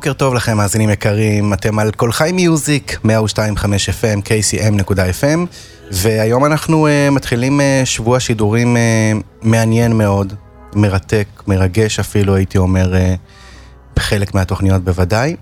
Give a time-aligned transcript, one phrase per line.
[0.00, 3.08] בוקר טוב לכם, מאזינים יקרים, אתם על כל חי מיוזיק, 102.5
[3.62, 5.38] FM, kcm.fm,
[5.90, 10.34] והיום אנחנו uh, מתחילים uh, שבוע שידורים uh, מעניין מאוד,
[10.74, 12.96] מרתק, מרגש אפילו, הייתי אומר, uh,
[13.96, 15.36] בחלק מהתוכניות בוודאי.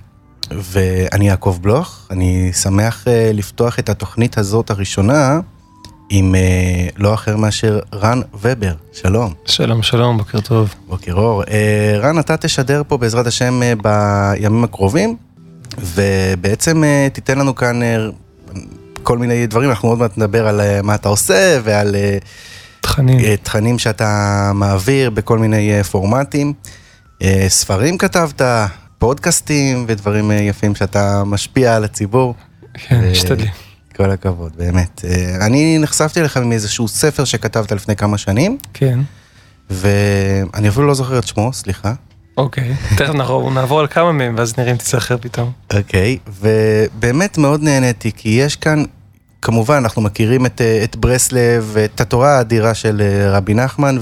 [0.51, 5.41] ואני יעקב בלוך, אני שמח uh, לפתוח את התוכנית הזאת הראשונה
[6.11, 9.35] עם uh, לא אחר מאשר רן ובר, שלום.
[9.47, 10.75] שלום, שלום, בוקר טוב.
[10.89, 11.43] בוקר אור.
[11.43, 11.47] Uh,
[11.99, 15.17] רן, אתה תשדר פה בעזרת השם uh, בימים הקרובים,
[15.79, 18.57] ובעצם uh, תיתן לנו כאן uh,
[19.03, 22.25] כל מיני דברים, אנחנו עוד מעט נדבר על uh, מה אתה עושה ועל uh,
[22.81, 23.19] תכנים.
[23.19, 26.53] uh, תכנים שאתה מעביר בכל מיני uh, פורמטים.
[27.23, 28.43] Uh, ספרים כתבת,
[28.99, 32.35] פודקאסטים ודברים uh, יפים שאתה משפיע על הציבור.
[32.75, 33.68] כן, ו- משתדלים.
[33.99, 35.05] כל הכבוד, באמת.
[35.05, 38.99] אה, אני נחשפתי אליך מאיזשהו ספר שכתבת לפני כמה שנים, כן,
[39.71, 41.93] ואני אפילו לא זוכר את שמו, סליחה.
[42.37, 42.75] אוקיי.
[42.97, 45.53] תכף אנחנו נעבור על כמה מהם, ואז נראה אם תיזכר פתאום.
[45.75, 48.83] אוקיי, ובאמת מאוד נהניתי, כי יש כאן,
[49.43, 53.99] כמובן, אנחנו מכירים את, אה, את ברסלב, את התורה האדירה של אה, רבי נחמן,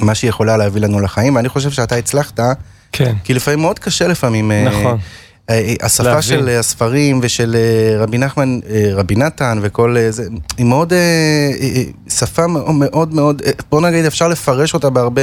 [0.00, 2.40] ומה שהיא יכולה להביא לנו לחיים, ואני חושב שאתה הצלחת,
[2.92, 4.52] כן, כי לפעמים מאוד קשה לפעמים.
[4.52, 4.98] נכון.
[5.82, 6.22] השפה להבין.
[6.22, 10.24] של אה, הספרים ושל אה, רבי נחמן, אה, רבי נתן וכל אה, זה,
[10.58, 10.98] היא מאוד, אה,
[11.60, 15.22] אה, שפה מאוד מאוד, אה, בוא נגיד אפשר לפרש אותה בהרבה,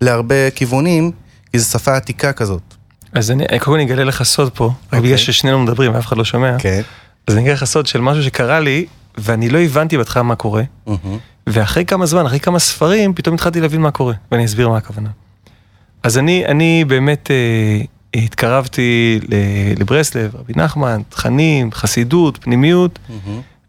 [0.00, 1.10] להרבה כיוונים,
[1.52, 2.62] כי זו שפה עתיקה כזאת.
[3.12, 5.00] אז אני קודם כל אני אגלה לך סוד פה, רק אוקיי.
[5.00, 6.80] בגלל ששנינו מדברים ואף אחד לא שומע, כן.
[7.26, 8.86] אז אני אגלה לך סוד של משהו שקרה לי,
[9.18, 11.18] ואני לא הבנתי בהתחלה מה קורה, מהמם.
[11.46, 15.08] ואחרי כמה זמן, אחרי כמה ספרים, פתאום התחלתי להבין מה קורה, ואני אסביר מה הכוונה.
[16.02, 17.84] אז אני, אני באמת אה,
[18.24, 19.20] התקרבתי
[19.78, 22.98] לברסלב, רבי נחמן, תכנים, חסידות, פנימיות.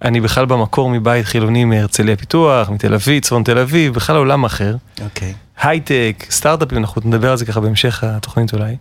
[0.02, 4.76] אני בכלל במקור מבית חילוני מהרצליה פיתוח, מתל אביב, צפון תל אביב, בכלל עולם אחר.
[5.02, 5.34] אוקיי.
[5.62, 8.76] הייטק, סטארט-אפים, אנחנו נדבר על זה ככה בהמשך התוכנית אולי.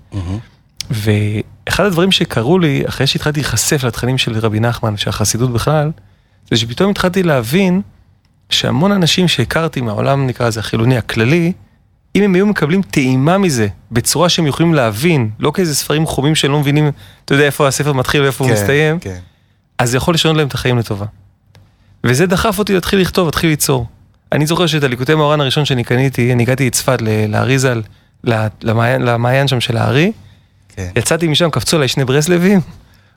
[0.91, 5.91] ואחד הדברים שקרו לי, אחרי שהתחלתי להיחשף לתכנים של רבי נחמן, של החסידות בכלל,
[6.51, 7.81] זה שפתאום התחלתי להבין
[8.51, 11.53] שהמון אנשים שהכרתי מהעולם, נקרא לזה החילוני הכללי,
[12.17, 16.53] אם הם היו מקבלים טעימה מזה, בצורה שהם יכולים להבין, לא כאיזה ספרים חומים שהם
[16.53, 16.91] לא מבינים,
[17.25, 19.19] אתה יודע איפה הספר מתחיל ואיפה הוא כן, מסתיים, כן.
[19.79, 21.07] אז זה יכול לשנות להם את החיים לטובה.
[22.05, 23.87] וזה דחף אותי להתחיל לכתוב, להתחיל ליצור.
[24.33, 27.83] אני זוכר שאת הליקוטי מאורן הראשון שאני קניתי, אני הגעתי לצפת, לאריזל,
[28.63, 30.13] למעיין, למעיין שם של הארי,
[30.77, 30.91] כן.
[30.97, 32.61] יצאתי משם, קפצו עליי שני ברסלבים,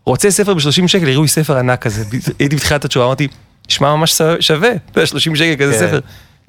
[0.06, 2.04] רוצה ספר ב-30 שקל, הראו לי ספר ענק כזה,
[2.40, 3.28] הייתי בתחילת התשובה, אמרתי,
[3.70, 5.80] נשמע ממש שווה, אתה יודע, 30 שקל כזה כן.
[5.80, 6.00] ספר.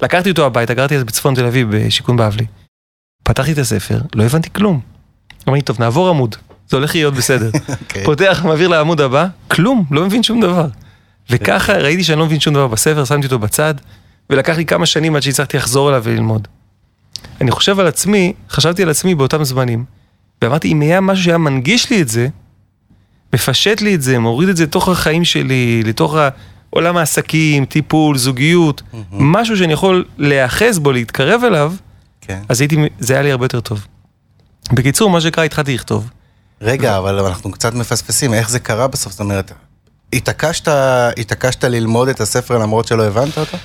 [0.02, 2.46] לקחתי אותו הביתה, גרתי אז בצפון תל אביב, בשיכון בבלי.
[3.22, 4.80] פתחתי את הספר, לא הבנתי כלום.
[5.48, 6.36] אמרתי, טוב, נעבור עמוד,
[6.68, 7.50] זה הולך להיות בסדר.
[7.80, 8.04] אוקיי.
[8.04, 10.66] פותח, מעביר לעמוד הבא, כלום, לא מבין שום דבר.
[11.30, 13.74] וככה ראיתי שאני לא מבין שום דבר בספר, שמתי אותו בצד,
[14.30, 16.48] ולקח לי כמה שנים עד שהצלחתי לחזור אליו וללמוד.
[17.40, 19.84] אני חושב על עצמי, חשבתי על עצמי באותם זמנים,
[20.42, 22.28] ואמרתי, אם היה משהו שהיה מנגיש לי את זה,
[23.32, 26.16] מפשט לי את זה, מוריד את זה לתוך החיים שלי, לתוך
[26.70, 29.32] עולם העסקים, טיפול, זוגיות, מהמם.
[29.32, 31.72] משהו שאני יכול להיאחז בו, להתקרב אליו,
[32.20, 32.38] כן.
[32.48, 33.86] אז הייתי, זה היה לי הרבה יותר טוב.
[34.72, 36.10] בקיצור, מה שקרה, התחלתי לכתוב.
[36.60, 39.12] רגע, אבל אנחנו קצת מפספסים, איך זה קרה בסוף?
[39.12, 39.52] זאת אומרת,
[40.12, 40.68] התעקשת,
[41.18, 43.56] התעקשת ללמוד את הספר למרות שלא הבנת אותו?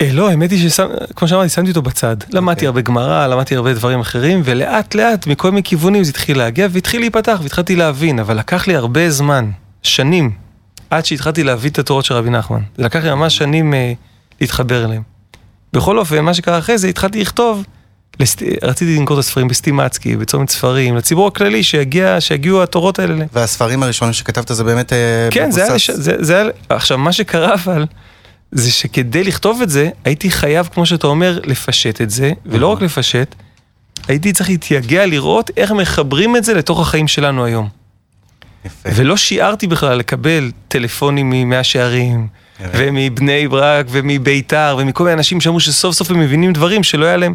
[0.00, 2.16] אה, לא, האמת היא שכמו שאמרתי, שמתי אותו בצד.
[2.30, 6.68] למדתי הרבה גמרא, למדתי הרבה דברים אחרים, ולאט לאט, מכל מיני כיוונים זה התחיל להגיע,
[6.70, 9.50] והתחיל להיפתח, והתחלתי להבין, אבל לקח לי הרבה זמן,
[9.82, 10.30] שנים,
[10.90, 12.60] עד שהתחלתי להבין את התורות של רבי נחמן.
[12.76, 13.92] זה לקח לי ממש שנים אה,
[14.40, 15.02] להתחבר אליהם.
[15.72, 17.64] בכל אופן, מה שקרה אחרי זה, התחלתי לכתוב,
[18.20, 18.42] לסט...
[18.62, 23.24] רציתי למכור את הספרים בסטימצקי, בצומת ספרים, לציבור הכללי, שיגיע, שיגיעו התורות האלה.
[23.32, 25.90] והספרים הראשונים שכתבת זה באמת אה, כן, זה מבוסס- לש...
[25.90, 27.84] זה, זה היה, עכשיו מה שקרה אבל,
[28.52, 32.82] זה שכדי לכתוב את זה, הייתי חייב, כמו שאתה אומר, לפשט את זה, ולא רק
[32.82, 33.34] לפשט,
[34.08, 37.68] הייתי צריך להתייגע לראות איך מחברים את זה לתוך החיים שלנו היום.
[38.64, 38.88] יפה.
[38.94, 42.26] ולא שיערתי בכלל לקבל טלפונים ממאה שערים,
[42.74, 47.34] ומבני ברק, ומביתר, ומכל מיני אנשים שאמרו שסוף סוף הם מבינים דברים שלא היה להם.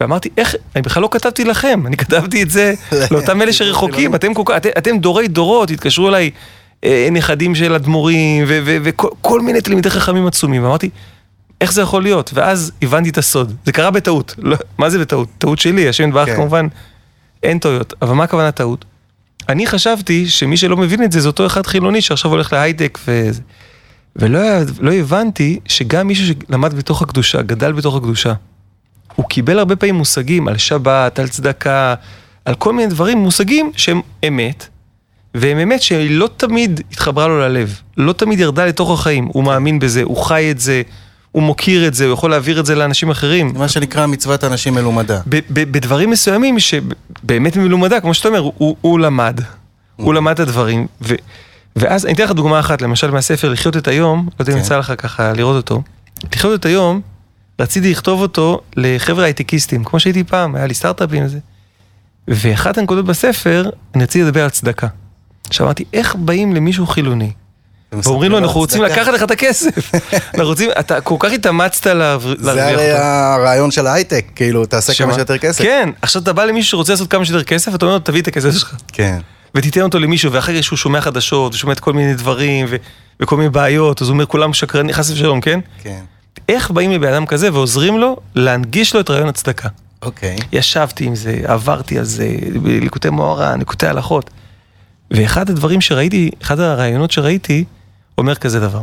[0.00, 2.74] ואמרתי, איך, אני בכלל לא כתבתי לכם, אני כתבתי את זה
[3.10, 6.30] לאותם אלה שרחוקים, אתם, כל כך- אתם, אתם דורי דורות, התקשרו אליי
[6.84, 10.90] אה, נכדים של אדמו"רים, וכל כל מיני תלמידי חכמים עצומים, ואמרתי,
[11.60, 12.30] איך זה יכול להיות?
[12.34, 15.28] ואז הבנתי את הסוד, זה קרה בטעות, לא, מה זה בטעות?
[15.38, 16.36] טעות שלי, השם יתברך כן.
[16.36, 16.66] כמובן,
[17.42, 18.84] אין טעויות, אבל מה הכוונה טעות?
[19.48, 23.42] אני חשבתי שמי שלא מבין את זה, זה אותו אחד חילוני שעכשיו הולך להייטק וזה.
[24.16, 24.40] ולא
[24.80, 28.32] לא הבנתי שגם מישהו שלמד בתוך הקדושה, גדל בתוך הקדושה,
[29.14, 31.94] הוא קיבל הרבה פעמים מושגים על שבת, על צדקה,
[32.44, 34.66] על כל מיני דברים, מושגים שהם אמת,
[35.34, 39.78] והם אמת שהיא לא תמיד התחברה לו ללב, לא תמיד ירדה לתוך החיים, הוא מאמין
[39.78, 40.82] בזה, הוא חי את זה,
[41.38, 43.52] הוא מוקיר את זה, הוא יכול להעביר את זה לאנשים אחרים.
[43.56, 45.20] מה שנקרא מצוות אנשים מלומדה.
[45.50, 49.40] בדברים מסוימים שבאמת מלומדה, כמו שאתה אומר, הוא, הוא למד.
[49.96, 51.14] הוא למד את הדברים, ו,
[51.76, 54.64] ואז אני אתן לך דוגמה אחת, למשל מהספר לחיות את היום, לא יודע אם כן.
[54.64, 55.82] יצא לך ככה לראות אותו.
[56.32, 57.00] לחיות את היום,
[57.60, 61.38] רציתי לכתוב אותו לחבר'ה הייטקיסטים, כמו שהייתי פעם, היה לי סטארט-אפים וזה.
[62.28, 64.86] ואחת הנקודות בספר, אני רציתי לדבר על צדקה.
[65.46, 67.30] עכשיו אמרתי, איך באים למישהו חילוני?
[67.92, 69.92] ואומרים לו, אנחנו רוצים לקחת לך את הכסף.
[70.34, 72.42] אנחנו רוצים, אתה כל כך התאמצת להרוויח אותו.
[72.42, 75.14] זה הרי הרעיון של ההייטק, כאילו, תעשה כמה?
[75.14, 75.64] שיותר כסף.
[75.64, 78.28] כן, עכשיו אתה בא למישהו שרוצה לעשות כמה שיותר כסף, אתה אומר לו, תביא את
[78.28, 78.74] הכסף שלך.
[78.92, 79.18] כן.
[79.54, 82.76] ותיתן אותו למישהו, ואחר כך שהוא שומע חדשות, ושומע את כל מיני דברים, ו-
[83.22, 85.60] וכל מיני בעיות, אז הוא אומר, כולם שקרנים, חס ושלום, כן?
[85.82, 86.00] כן.
[86.48, 89.68] איך באים לבן אדם כזה ועוזרים לו להנגיש לו את רעיון הצדקה?
[90.02, 90.36] אוקיי.
[90.52, 92.28] ישבתי עם זה, עברתי על זה,
[92.64, 94.30] ליקוטי מוהר"ן, ליקוטי הלכות.
[95.10, 97.64] ואחד הדברים שראיתי, אחד הרעיונות שראיתי,
[98.18, 98.82] אומר כזה דבר.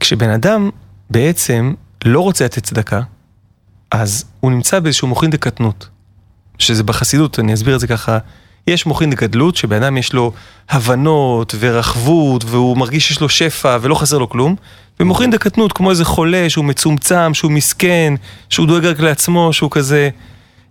[0.00, 0.70] כשבן אדם
[1.10, 1.74] בעצם
[2.04, 3.00] לא רוצה לתת צדקה,
[3.90, 5.88] אז הוא נמצא באיזשהו מוחין דקטנות.
[6.58, 8.18] שזה בחסידות, אני אסביר את זה ככה.
[8.66, 10.32] יש מוחין דגדלות, שבן אדם יש לו
[10.68, 14.56] הבנות ורחבות, והוא מרגיש שיש לו שפע ולא חסר לו כלום.
[15.00, 18.14] ומוחין דקטנות, כמו איזה חולה שהוא מצומצם, שהוא מסכן,
[18.48, 20.10] שהוא דואג רק לעצמו, שהוא כזה...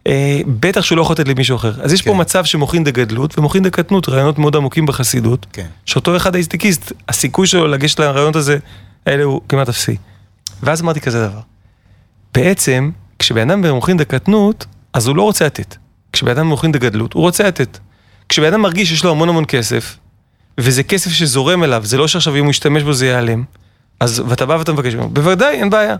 [0.07, 1.81] אה, בטח שהוא לא יכול לתת למישהו אחר.
[1.81, 2.21] אז יש פה כן.
[2.21, 5.45] מצב שמוחין דגדלות ומוחין דקטנות, רעיונות מאוד עמוקים בחסידות.
[5.53, 5.68] כן.
[5.86, 8.57] שאותו אחד ההיסטיקיסט, הסיכוי שלו לגשת לרעיונות הזה,
[9.06, 9.98] האלה הוא כמעט אפסי.
[10.63, 11.39] ואז אמרתי כזה דבר.
[12.33, 15.75] בעצם, כשבן אדם במוחין דקטנות, אז הוא לא רוצה לתת.
[16.13, 17.77] כשבן אדם במוחין דגדלות, הוא רוצה לתת.
[18.30, 19.98] כשבן אדם מרגיש שיש לו המון המון כסף,
[20.57, 23.44] וזה כסף שזורם אליו, זה לא שעכשיו אם הוא ישתמש בו זה ייעלם,
[24.00, 25.95] אז, ואתה בא ואתה מבקש ממנו, בוודאי, אין בעיה.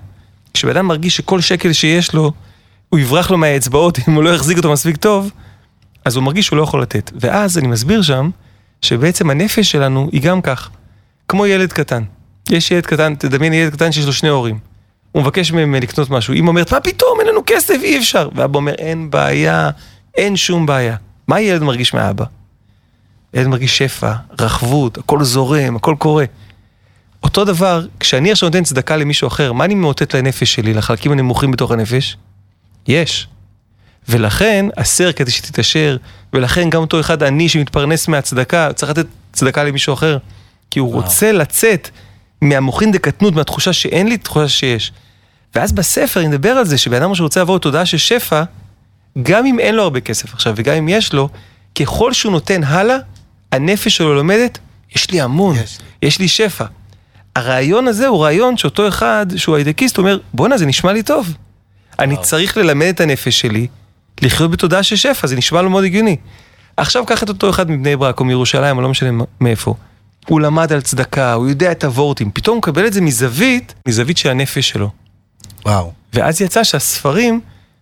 [0.54, 2.32] כשבן אדם מרגיש שכל שקל שיש לו,
[2.92, 5.32] הוא יברח לו מהאצבעות אם הוא לא יחזיק אותו מספיק טוב,
[6.06, 7.12] אז הוא מרגיש שהוא לא יכול לתת.
[7.16, 8.30] ואז אני מסביר שם,
[8.82, 10.70] שבעצם הנפש שלנו היא גם כך,
[11.28, 12.04] כמו ילד קטן.
[12.50, 14.60] יש ילד קטן, תדמיין ילד קטן שיש לו שני הורים.
[15.12, 18.30] הוא מבקש מהם לקנות משהו, אמא אומרת, מה פתאום, אין לנו כסף, אי אפשר.
[18.36, 19.70] ואבא אומר, אין בעיה,
[20.16, 20.96] אין שום בעיה.
[21.28, 22.26] מה ילד מרגיש מאבא?
[23.34, 26.26] ילד מרגיש שפע, רחבות, הכל זורם, הכל קורה.
[27.24, 31.52] אותו דבר, כשאני עכשיו נותן צדקה למישהו אחר, מה אני מאותת לנפש שלי, לחלקים הנמוכים
[31.52, 32.18] בתוך הנפש?
[32.88, 33.28] יש.
[34.10, 35.98] ולכן, הסר כדי שתתעשר,
[36.34, 40.18] ולכן גם אותו אחד עני שמתפרנס מהצדקה, צריך לתת צדקה למישהו אחר.
[40.72, 41.02] כי הוא וואו.
[41.02, 41.90] רוצה לצאת
[42.42, 44.92] מהמוחין דקטנות, מהתחושה שאין לי, תחושה שיש.
[45.56, 48.44] ואז בספר אני מדבר על זה שבן אדם שרוצה לעבור לתודעה של שפע,
[49.24, 51.30] גם אם אין לו הרבה כסף עכשיו, וגם אם יש לו,
[51.76, 52.98] ככל שהוא נותן הלאה,
[53.52, 54.60] הנפש שלו לומדת,
[54.96, 55.86] יש לי המון, יש יש לי.
[56.02, 56.66] לי, יש לי שפע.
[57.36, 61.34] הרעיון הזה הוא רעיון שאותו אחד, שהוא הייטקיסט, אומר, בואנה, זה נשמע לי טוב.
[62.00, 62.18] אני.
[62.22, 63.68] צריך ללמד את הנפש שלי
[64.22, 66.18] לחיות בתודעה של שפע, זה נשמע לו מאוד הגיוני.
[66.78, 69.76] עכשיו קח את אותו אחד מבני ברק או מירושלים, או לא משנה מאיפה.
[70.28, 74.18] הוא למד על צדקה, הוא יודע את הוורטים, פתאום הוא מקבל את זה מזווית, מזווית
[74.18, 74.90] של הנפש שלו.
[75.66, 75.92] וואו.
[76.14, 77.42] ואז יצא שהספרים,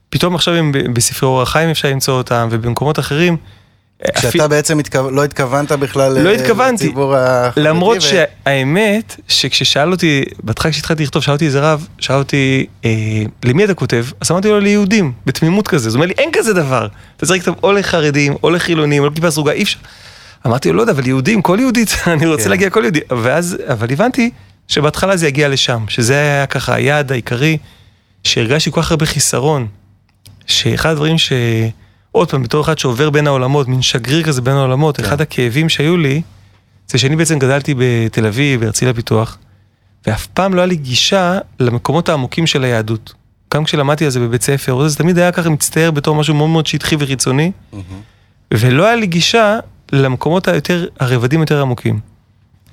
[0.10, 3.38] פתאום עכשיו הם בספרי אור החיים אפשר למצוא אותם, ובמקומות אחרים.
[4.04, 6.84] אפי- כשאתה בעצם התכו- לא התכוונת בכלל לא אה, התכוונתי.
[6.86, 7.68] לציבור החרדי.
[7.70, 12.90] למרות ו- שהאמת, שכששאל אותי, בהתחלה כשהתחלתי לכתוב, שאל אותי איזה רב, שאל אותי, אה,
[13.46, 14.06] למי אתה כותב?
[14.22, 15.88] אז אמרתי לו ליהודים, בתמימות כזה.
[15.90, 16.88] אז הוא אומר לי, אין כזה דבר.
[17.18, 19.80] אתה צריך לכתוב או לחרדים, או לחילונים, או לכיפה סרוגה, אי אפשר.
[20.48, 22.50] אמרתי לו, לא יודע, אבל יהודים, כל יהודי, אני רוצה כן.
[22.50, 23.00] להגיע לכל יהודי.
[23.24, 24.30] ואז, אבל הבנתי
[24.68, 27.58] שבהתחלה זה יגיע לשם, שזה היה ככה היעד העיקרי,
[28.24, 29.68] שהרגשתי כל כך הרבה חיסרון,
[30.46, 31.34] שאחד הדברים ש...
[32.12, 35.04] עוד פעם, בתור אחד שעובר בין העולמות, מין שגריר כזה בין העולמות, כן.
[35.04, 36.22] אחד הכאבים שהיו לי,
[36.88, 39.38] זה שאני בעצם גדלתי בתל אביב, בהרצליה פיתוח,
[40.08, 43.14] ואף פעם לא היה לי גישה למקומות העמוקים של היהדות.
[43.54, 46.68] גם כשלמדתי על זה בבית ספר, זה תמיד היה ככה מצטייר בתור משהו מאוד מאוד
[46.68, 47.84] שטחי וחיצוני, מהמם.
[48.54, 49.60] ולא היה לי גישה
[49.92, 52.00] למקומות היותר, הרבדים יותר עמוקים.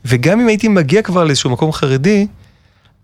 [0.04, 2.26] וגם אם הייתי מגיע כבר לאיזשהו מקום חרדי,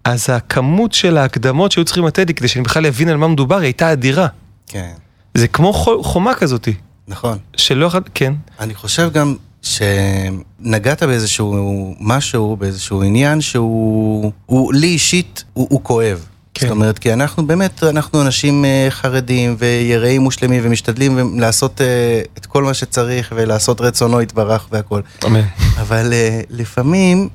[0.05, 3.57] אז הכמות של ההקדמות שהיו צריכים לתת לי כדי שאני בכלל אבין על מה מדובר,
[3.57, 4.27] היא הייתה אדירה.
[4.67, 4.93] כן,
[5.35, 6.75] זה כמו חו- חומה כזאתי,
[7.09, 7.39] נכון.
[7.57, 8.01] שלא יכול...
[8.15, 8.35] כן.
[8.61, 16.27] אני חושב גם שנגעת באיזשהו משהו, באיזשהו עניין שהוא, הוא, לי אישית, הוא, הוא כואב.
[16.55, 16.67] כן.
[16.67, 22.47] זאת אומרת, כי אנחנו באמת, אנחנו אנשים אה, חרדים ויראים מושלמים ומשתדלים לעשות אה, את
[22.47, 25.01] כל מה שצריך ולעשות רצונו יתברך והכל.
[25.27, 25.41] אמן.
[25.81, 27.29] אבל אה, לפעמים,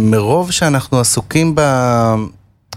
[0.00, 1.60] מרוב שאנחנו עסוקים ב,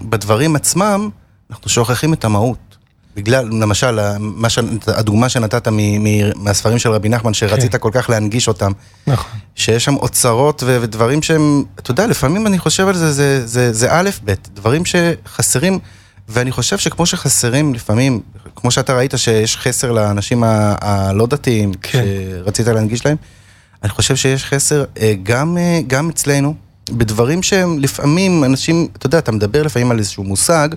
[0.01, 1.10] בדברים עצמם,
[1.51, 2.73] אנחנו שוכחים את המהות.
[3.15, 4.60] בגלל, למשל, מה ש...
[4.88, 5.77] הדוגמה שנתת מ...
[5.77, 6.08] מ...
[6.43, 7.77] מהספרים של רבי נחמן, שרצית כן.
[7.77, 8.72] כל כך להנגיש אותם,
[9.08, 9.32] נכון.
[9.55, 10.77] שיש שם אוצרות ו...
[10.82, 14.84] ודברים שהם, אתה יודע, לפעמים אני חושב על זה, זה, זה, זה א', ב', דברים
[14.86, 15.79] שחסרים,
[16.29, 18.22] ואני חושב שכמו שחסרים לפעמים,
[18.55, 20.75] כמו שאתה ראית שיש חסר לאנשים ה...
[20.82, 22.03] הלא דתיים, כן.
[22.43, 23.17] שרצית להנגיש להם,
[23.84, 26.55] אני חושב שיש חסר אה, גם, אה, גם אצלנו,
[26.91, 30.70] בדברים שהם לפעמים אנשים, אתה יודע, אתה מדבר לפעמים על איזשהו מושג,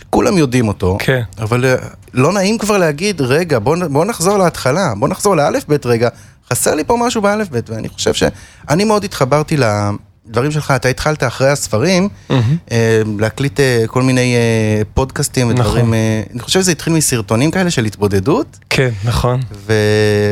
[0.00, 1.20] שכולם יודעים אותו, כן.
[1.38, 1.74] אבל אה,
[2.14, 6.08] לא נעים כבר להגיד, רגע, בוא, בוא נחזור להתחלה, בוא נחזור לאלף בית רגע,
[6.52, 11.22] חסר לי פה משהו באלף בית, ואני חושב שאני מאוד התחברתי לדברים שלך, אתה התחלת
[11.24, 12.08] אחרי הספרים.
[12.30, 12.36] אה,
[13.18, 14.34] להקליט אה, כל מיני
[14.94, 15.94] פודקאסטים ודברים, נכון.
[16.32, 19.40] אני חושב שזה התחיל מסרטונים כאלה של התבודדות, כן, נכון.
[19.66, 19.72] ו...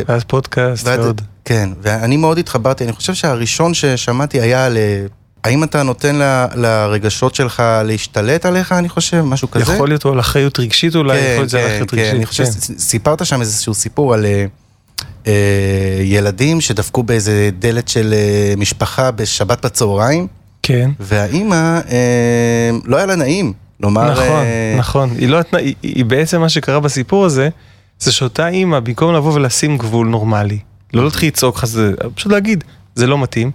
[0.08, 1.20] ואז פודקאסט ועד- ועוד.
[1.44, 4.78] כן, ואני מאוד התחברתי, אני חושב שהראשון ששמעתי היה על...
[5.44, 9.72] האם אתה נותן ל- לרגשות שלך להשתלט עליך, אני חושב, משהו כזה?
[9.74, 12.14] יכול להיות או על אחריות רגשית אולי, יכול להיות שזה על אחריות רגשית.
[12.14, 12.50] אני חושב כן.
[12.50, 14.44] שסיפרת שם איזשהו סיפור על אה,
[15.26, 15.32] אה,
[16.02, 20.26] ילדים שדפקו באיזה דלת של אה, משפחה בשבת בצהריים,
[20.62, 20.90] כן.
[21.00, 24.10] והאימא, אה, לא היה לה נעים לומר...
[24.12, 25.10] נכון, אה, נכון.
[25.18, 27.48] היא לא היא- היא בעצם מה שקרה בסיפור הזה,
[28.00, 30.58] זה שאותה אימא, במקום לבוא ולשים גבול נורמלי,
[30.94, 31.64] לא להתחיל לצעוק לך,
[32.14, 32.64] פשוט להגיד,
[32.94, 33.50] זה לא מתאים,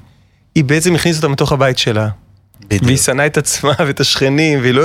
[0.56, 2.10] היא בעצם הכניסה אותה מתוך הבית שלה,
[2.66, 2.84] בדיוק.
[2.84, 4.84] והיא שנאה את עצמה ואת השכנים, והיא לא...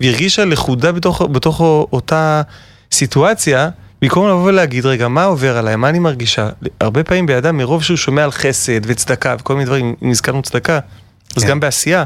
[0.00, 1.60] והיא הרגישה לכודה בתוך, בתוך
[1.92, 2.42] אותה
[2.92, 3.68] סיטואציה,
[4.02, 6.48] במקום לבוא ולהגיד, רגע, מה עובר עליי, מה אני מרגישה?
[6.80, 10.78] הרבה פעמים באדם, מרוב שהוא שומע על חסד וצדקה וכל מיני דברים, אם הזכרנו צדקה,
[11.36, 11.48] אז כן.
[11.48, 12.04] גם בעשייה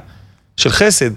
[0.57, 1.11] של חסד,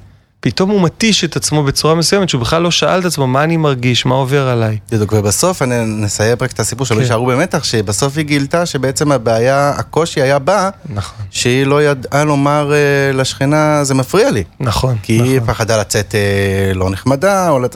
[0.45, 3.57] פתאום הוא מתיש את עצמו בצורה מסוימת, שהוא בכלל לא שאל את עצמו מה אני
[3.57, 4.77] מרגיש, מה עובר עליי.
[4.91, 7.01] בדיוק, ובסוף אני נסיים רק את הסיפור שלא כן.
[7.01, 11.25] יישארו במתח, שבסוף היא גילתה שבעצם הבעיה, הקושי היה בה, נכון.
[11.31, 14.43] שהיא לא ידעה לומר אה, לשכנה, זה מפריע לי.
[14.59, 15.53] נכון, כי היא נכון.
[15.53, 17.75] פחדה לצאת אה, לא נחמדה, או לת...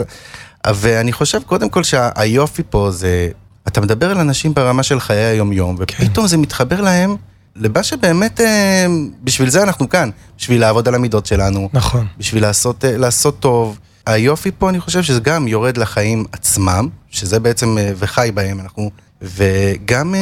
[0.67, 3.29] ואני חושב קודם כל שהיופי פה זה,
[3.67, 6.03] אתה מדבר על אנשים ברמה של חיי היומיום, כן.
[6.05, 7.15] ופתאום זה מתחבר להם
[7.59, 8.85] למה שבאמת, אה,
[9.23, 12.07] בשביל זה אנחנו כאן, בשביל לעבוד על המידות שלנו, נכון.
[12.17, 13.77] בשביל לעשות, אה, לעשות טוב.
[14.05, 18.91] היופי פה, אני חושב שזה גם יורד לחיים עצמם, שזה בעצם, אה, וחי בהם, אנחנו...
[19.21, 20.15] וגם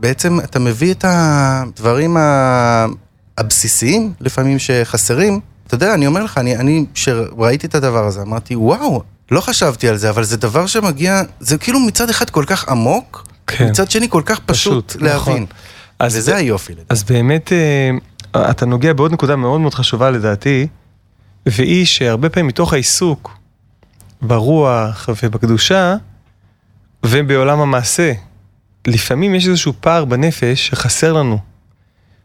[0.00, 2.86] בעצם אתה מביא את הדברים ה-
[3.38, 5.40] הבסיסיים, לפעמים שחסרים.
[5.66, 9.88] אתה יודע, אני אומר לך, אני, אני, כשראיתי את הדבר הזה, אמרתי, וואו, לא חשבתי
[9.88, 13.68] על זה, אבל זה דבר שמגיע, זה כאילו מצד אחד כל כך עמוק, כן.
[13.68, 15.16] מצד שני כל כך פשוט, פשוט, להבין.
[15.34, 15.46] נכון.
[16.02, 16.86] אז וזה היופי לדעתי.
[16.88, 20.66] אז באמת, אה, אתה נוגע בעוד נקודה מאוד מאוד חשובה לדעתי,
[21.46, 23.38] והיא שהרבה פעמים מתוך העיסוק
[24.22, 25.96] ברוח ובקדושה
[27.06, 28.12] ובעולם המעשה,
[28.86, 31.38] לפעמים יש איזשהו פער בנפש שחסר לנו.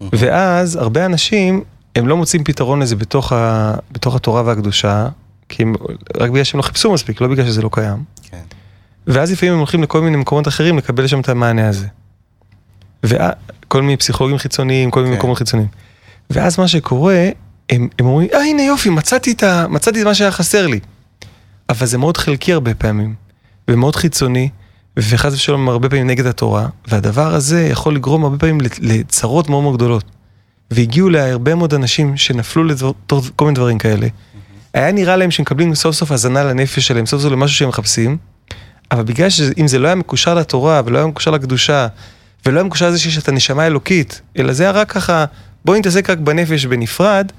[0.02, 1.64] ואז הרבה אנשים,
[1.96, 5.08] הם לא מוצאים פתרון לזה בתוך, ה, בתוך התורה והקדושה,
[5.50, 5.74] כי הם,
[6.18, 8.04] רק בגלל שהם לא חיפשו מספיק, לא בגלל שזה לא קיים.
[8.24, 8.42] כן.
[9.08, 11.88] ואז לפעמים הם הולכים לכל מיני מקומות אחרים לקבל שם את המענה הזה.
[13.08, 15.18] וכל מיני פסיכולוגים חיצוניים, כל מיני כן.
[15.20, 15.68] מקומות חיצוניים.
[16.30, 17.30] ואז מה שקורה,
[17.70, 20.80] הם, הם אומרים, אה הנה יופי, מצאתי את, ה, מצאתי את מה שהיה חסר לי.
[21.70, 23.16] אבל זה מאוד חלקי הרבה פעמים,
[23.68, 24.50] ומאוד חיצוני,
[24.98, 29.64] וחס ושלום הרבה פעמים נגד התורה, והדבר הזה יכול לגרום הרבה פעמים לצ- לצרות מאוד
[29.64, 30.04] מאוד גדולות.
[30.72, 34.08] והגיעו להרבה מאוד אנשים שנפלו לתוך כל מיני דברים כאלה.
[34.74, 38.18] היה נראה להם שהם מקבלים סוף סוף הזנה לנפש שלהם, סוף סוף למשהו שהם מחפשים,
[38.92, 41.88] אבל בגלל שאם זה לא היה מקושר לתורה, ולא היה מקושר לקדושה,
[42.48, 45.26] ולא היה מקושר לזה שיש את הנשמה האלוקית, אלא זה היה רק ככה,
[45.66, 47.32] בואי נתעסק רק בנפש בנפרד,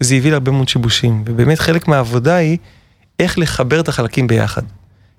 [0.00, 1.22] זה הביא להרבה מאוד שיבושים.
[1.26, 2.58] ובאמת חלק מהעבודה היא
[3.18, 4.62] איך לחבר את החלקים ביחד.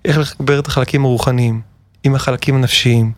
[0.05, 1.61] איך לחבר את החלקים הרוחניים
[2.03, 3.11] עם החלקים הנפשיים.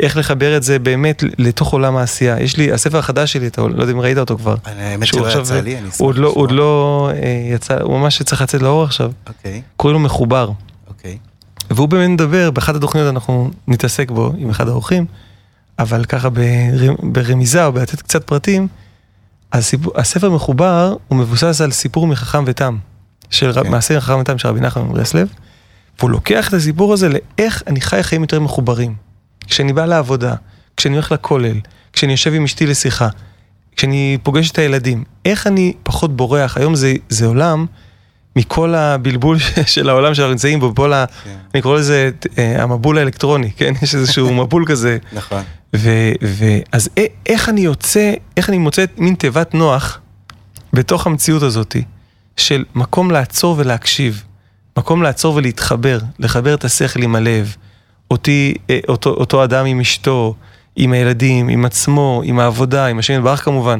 [0.00, 2.40] איך לחבר את זה באמת לתוך עולם העשייה.
[2.40, 4.54] יש לי, הספר החדש שלי, אתה לא יודע אם ראית אותו כבר.
[4.64, 6.52] האמת שהוא שלא יצא לי, אני אשמח לא, הוא עוד לשמוע.
[6.52, 9.12] לא אה, יצא, הוא ממש צריך לצאת לאור עכשיו.
[9.28, 10.50] אוקיי, קוראים לו מחובר.
[10.88, 11.18] אוקיי.
[11.70, 15.06] והוא באמת מדבר, באחת התוכניות אנחנו נתעסק בו עם אחד האורחים,
[15.80, 16.42] אבל ככה בר,
[17.02, 18.68] ברמיזה או בלתת קצת פרטים,
[19.52, 22.76] הסיפור, הספר מחובר, הוא מבוסס על סיפור מחכם ותם,
[23.30, 23.60] של כן.
[23.60, 23.68] okay.
[23.68, 25.28] מעשה מחכם ותם של רבי נחמן מברסלב,
[25.98, 28.94] והוא לוקח את הסיפור הזה לאיך אני חי חיים יותר מחוברים.
[29.46, 30.34] כשאני בא לעבודה,
[30.76, 31.60] כשאני הולך לכולל,
[31.92, 33.08] כשאני יושב עם אשתי לשיחה,
[33.76, 37.66] כשאני פוגש את הילדים, איך אני פחות בורח, היום זה, זה עולם
[38.36, 41.04] מכל הבלבול של העולם שאנחנו נמצאים בו, כל ה...
[41.24, 41.36] כן.
[41.54, 43.72] אני קורא לזה אה, המבול האלקטרוני, כן?
[43.82, 44.98] יש איזשהו מבול כזה.
[45.12, 45.42] נכון.
[45.76, 50.00] ו- ו- אז א- איך אני יוצא, איך אני מוצא מין תיבת נוח
[50.72, 51.76] בתוך המציאות הזאת
[52.36, 54.24] של מקום לעצור ולהקשיב,
[54.78, 57.56] מקום לעצור ולהתחבר, לחבר את השכל עם הלב,
[58.10, 58.54] אותי,
[58.88, 60.34] אותו, אותו אדם עם אשתו,
[60.76, 63.78] עם הילדים, עם עצמו, עם העבודה, עם השם יתברך כמובן.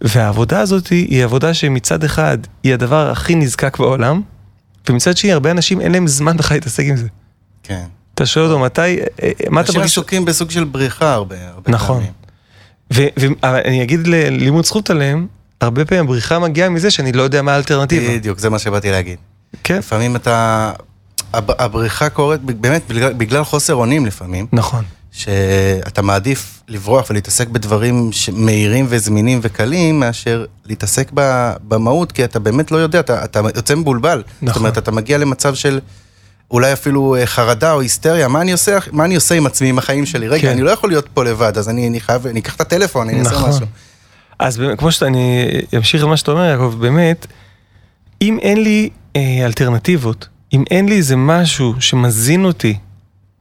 [0.00, 4.22] והעבודה הזאת היא עבודה שמצד אחד היא הדבר הכי נזקק בעולם,
[4.88, 7.08] ומצד שני הרבה אנשים אין להם זמן בכלל להתעסק עם זה.
[7.62, 7.84] כן.
[8.20, 8.86] אתה שואל אותו מתי, אה,
[9.22, 9.92] אה, מה אתה אנשים מרגיש?
[9.92, 12.02] עסוקים בסוג של בריחה הרבה, הרבה נכון.
[12.90, 13.12] פעמים.
[13.16, 15.26] ואני אגיד ללימוד זכות עליהם,
[15.60, 18.12] הרבה פעמים הבריחה מגיעה מזה שאני לא יודע מה האלטרנטיבה.
[18.12, 19.18] בדיוק, זה מה שבאתי להגיד.
[19.64, 20.72] כן, לפעמים אתה...
[21.32, 24.84] הב- הבריחה קורית באמת בגלל, בגלל חוסר אונים לפעמים, נכון.
[25.12, 31.10] שאתה מעדיף לברוח ולהתעסק בדברים מהירים וזמינים וקלים, מאשר להתעסק
[31.68, 34.22] במהות, כי אתה באמת לא יודע, אתה, אתה יוצא מבולבל.
[34.42, 34.48] נכון.
[34.48, 35.80] זאת אומרת, אתה מגיע למצב של
[36.50, 39.78] אולי אפילו אה, חרדה או היסטריה, מה אני עושה, מה אני עושה עם עצמי, עם
[39.78, 40.28] החיים שלי?
[40.28, 40.48] רגע, כן.
[40.48, 43.20] אני לא יכול להיות פה לבד, אז אני, אני חייב, אני אקח את הטלפון, אני
[43.20, 43.34] נכון.
[43.34, 43.66] אעשה משהו.
[44.38, 47.26] אז כמו שאני אמשיך למה שאתה אומר, יעקב, באמת,
[48.22, 52.76] אם אין לי אה, אלטרנטיבות, אם אין לי איזה משהו שמזין אותי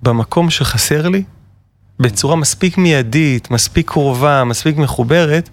[0.02, 1.24] במקום שחסר לי,
[2.00, 5.50] בצורה מספיק מיידית, מספיק קרובה, מספיק מחוברת,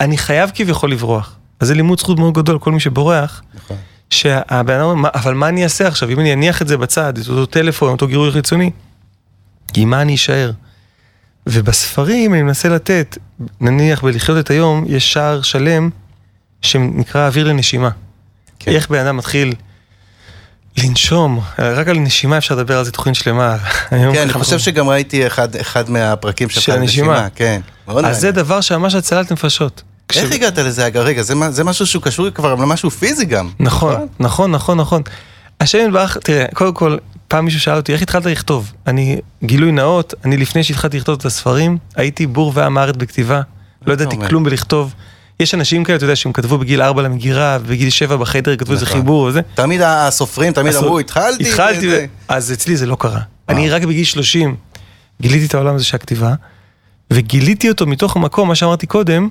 [0.00, 1.36] אני חייב כביכול לברוח.
[1.60, 3.42] אז זה לימוד זכות מאוד גדול, כל מי שבורח.
[3.54, 3.76] נכון.
[4.12, 6.08] שהבן אדם אומר, אבל מה אני אעשה עכשיו?
[6.08, 8.70] אם אני אניח את זה בצד, את אותו טלפון, אותו גירוי חיצוני,
[9.74, 10.50] עם מה אני אשאר?
[11.46, 13.18] ובספרים אני מנסה לתת,
[13.60, 15.90] נניח בלחיות את היום, יש שער שלם
[16.62, 17.90] שנקרא אוויר לנשימה.
[18.58, 18.72] כן.
[18.72, 19.54] איך בן אדם מתחיל
[20.76, 23.58] לנשום, רק על נשימה אפשר לדבר על זה תוכנית שלמה.
[23.90, 27.28] כן, אני חושב שגם ראיתי אחד, אחד מהפרקים שלך של הנשימה.
[27.34, 29.82] כן, אז זה דבר שממש הצלת נפשות.
[30.16, 30.86] איך הגעת לזה?
[30.86, 33.48] רגע, זה משהו שהוא קשור כבר למשהו פיזי גם.
[33.60, 34.78] נכון, נכון, נכון, נכון.
[34.78, 35.02] נכון.
[35.60, 36.96] השם יתברך, תראה, קודם כל,
[37.28, 38.72] פעם מישהו שאל אותי, איך התחלת לכתוב?
[38.86, 43.40] אני, גילוי נאות, אני לפני שהתחלתי לכתוב את הספרים, הייתי בור ועם הארץ בכתיבה,
[43.86, 44.94] לא ידעתי כלום בלכתוב.
[45.40, 48.84] יש אנשים כאלה, אתה יודע, שהם כתבו בגיל 4 למגירה, ובגיל 7 בחדר כתבו איזה
[48.84, 48.96] נכון.
[48.96, 49.40] חיבור וזה.
[49.54, 51.48] תמיד הסופרים תמיד אמרו, התחלתי.
[51.48, 53.20] התחלתי, אז אצלי זה לא קרה.
[53.48, 54.56] אני רק בגיל 30
[55.20, 56.34] גיליתי את העולם הזה של הכתיבה,
[57.12, 59.28] וגיליתי אותו מתוך המקום, מה שאמרתי קודם,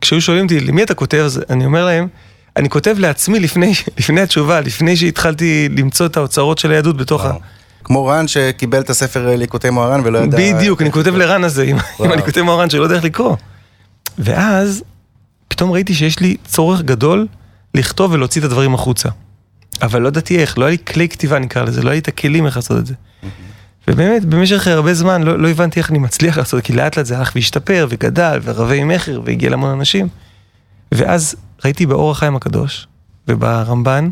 [0.00, 2.08] כשהיו שואלים אותי, למי אתה כותב, אז אני אומר להם,
[2.56, 7.32] אני כותב לעצמי לפני, לפני התשובה, לפני שהתחלתי למצוא את האוצרות של היהדות בתוך ה...
[7.84, 10.38] כמו רן שקיבל את הספר ליקוטי מוהר"ן ולא ידע...
[10.38, 13.36] בדיוק, אני כותב לרן הזה, עם הליקוטי מוהר"ן שלא יודע איך לקרוא.
[14.18, 14.82] ואז
[15.48, 17.26] פתאום ראיתי שיש לי צורך גדול
[17.74, 19.08] לכתוב ולהוציא את הדברים החוצה.
[19.82, 22.08] אבל לא ידעתי איך, לא היה לי כלי כתיבה נקרא לזה, לא היה לי את
[22.08, 22.94] הכלים איך לעשות את זה.
[23.90, 27.18] ובאמת, במשך הרבה זמן לא, לא הבנתי איך אני מצליח לעשות, כי לאט לאט זה
[27.18, 30.08] הלך והשתפר וגדל ורבי מכר והגיע להמון אנשים.
[30.92, 32.86] ואז ראיתי באור החיים הקדוש
[33.28, 34.10] וברמב"ן,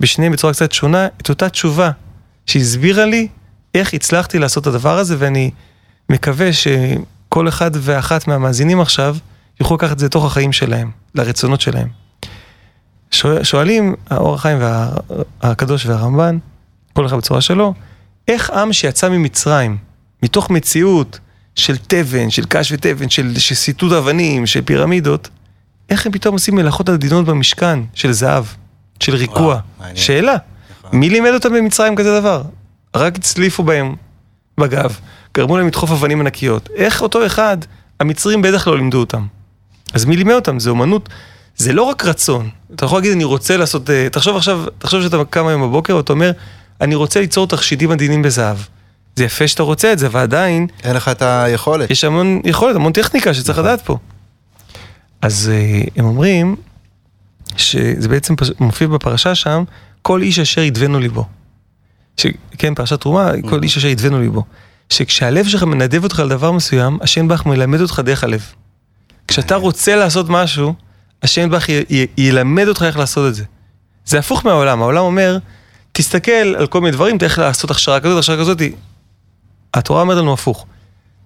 [0.00, 1.90] בשניהם בצורה קצת שונה, את אותה תשובה
[2.46, 3.28] שהסבירה לי
[3.74, 5.50] איך הצלחתי לעשות את הדבר הזה, ואני
[6.10, 9.16] מקווה שכל אחד ואחת מהמאזינים עכשיו
[9.60, 11.88] יוכלו לקחת את זה לתוך החיים שלהם, לרצונות שלהם.
[13.10, 14.58] שואל, שואלים האור החיים
[15.42, 16.38] והקדוש והרמב"ן,
[16.92, 17.74] כל אחד בצורה שלו,
[18.28, 19.76] איך עם שיצא ממצרים,
[20.22, 21.18] מתוך מציאות
[21.54, 25.28] של תבן, של קש ותבן, של, של סיטוט אבנים, של פירמידות,
[25.90, 28.44] איך הם פתאום עושים מלאכות עדינות במשכן, של זהב,
[29.00, 29.60] של ריקוע?
[29.78, 30.36] וואו, שאלה.
[30.80, 30.98] נכון.
[30.98, 32.42] מי לימד אותם במצרים כזה דבר?
[32.96, 33.94] רק הצליפו בהם
[34.60, 34.98] בגב,
[35.34, 36.68] גרמו להם לדחוף אבנים ענקיות.
[36.74, 37.56] איך אותו אחד,
[38.00, 39.26] המצרים בטח לא לימדו אותם.
[39.94, 40.58] אז מי לימד אותם?
[40.58, 41.08] זה אומנות,
[41.56, 42.48] זה לא רק רצון.
[42.74, 46.12] אתה יכול להגיד, אני רוצה לעשות, אה, תחשוב עכשיו, תחשוב שאתה קם היום בבוקר ואתה
[46.12, 46.32] אומר,
[46.80, 48.56] אני רוצה ליצור תכשיטים עדינים בזהב.
[49.16, 50.66] זה יפה שאתה רוצה את זה, ועדיין...
[50.84, 51.90] אין לך את היכולת.
[51.90, 53.64] יש המון יכולת, המון טכניקה שצריך נכון.
[53.70, 53.98] לדעת פה.
[55.22, 56.56] אז אה, הם אומרים,
[57.56, 59.64] שזה בעצם מופיע בפרשה שם,
[60.02, 61.24] כל איש אשר ידבנו ליבו.
[62.16, 62.26] ש...
[62.58, 63.62] כן, פרשת תרומה, כל נכון.
[63.62, 64.44] איש אשר ידבנו ליבו.
[64.90, 68.52] שכשהלב שלך מנדב אותך על דבר מסוים, השם בך מלמד אותך דרך הלב.
[69.28, 70.74] כשאתה רוצה לעשות משהו,
[71.22, 71.82] השם בך י...
[71.90, 72.06] י...
[72.16, 73.44] ילמד אותך איך לעשות את זה.
[74.06, 75.38] זה הפוך מהעולם, העולם אומר,
[75.96, 78.62] תסתכל על כל מיני דברים, תלך לעשות הכשרה כזאת, הכשרה כזאת.
[79.74, 80.66] התורה אומרת לנו הפוך.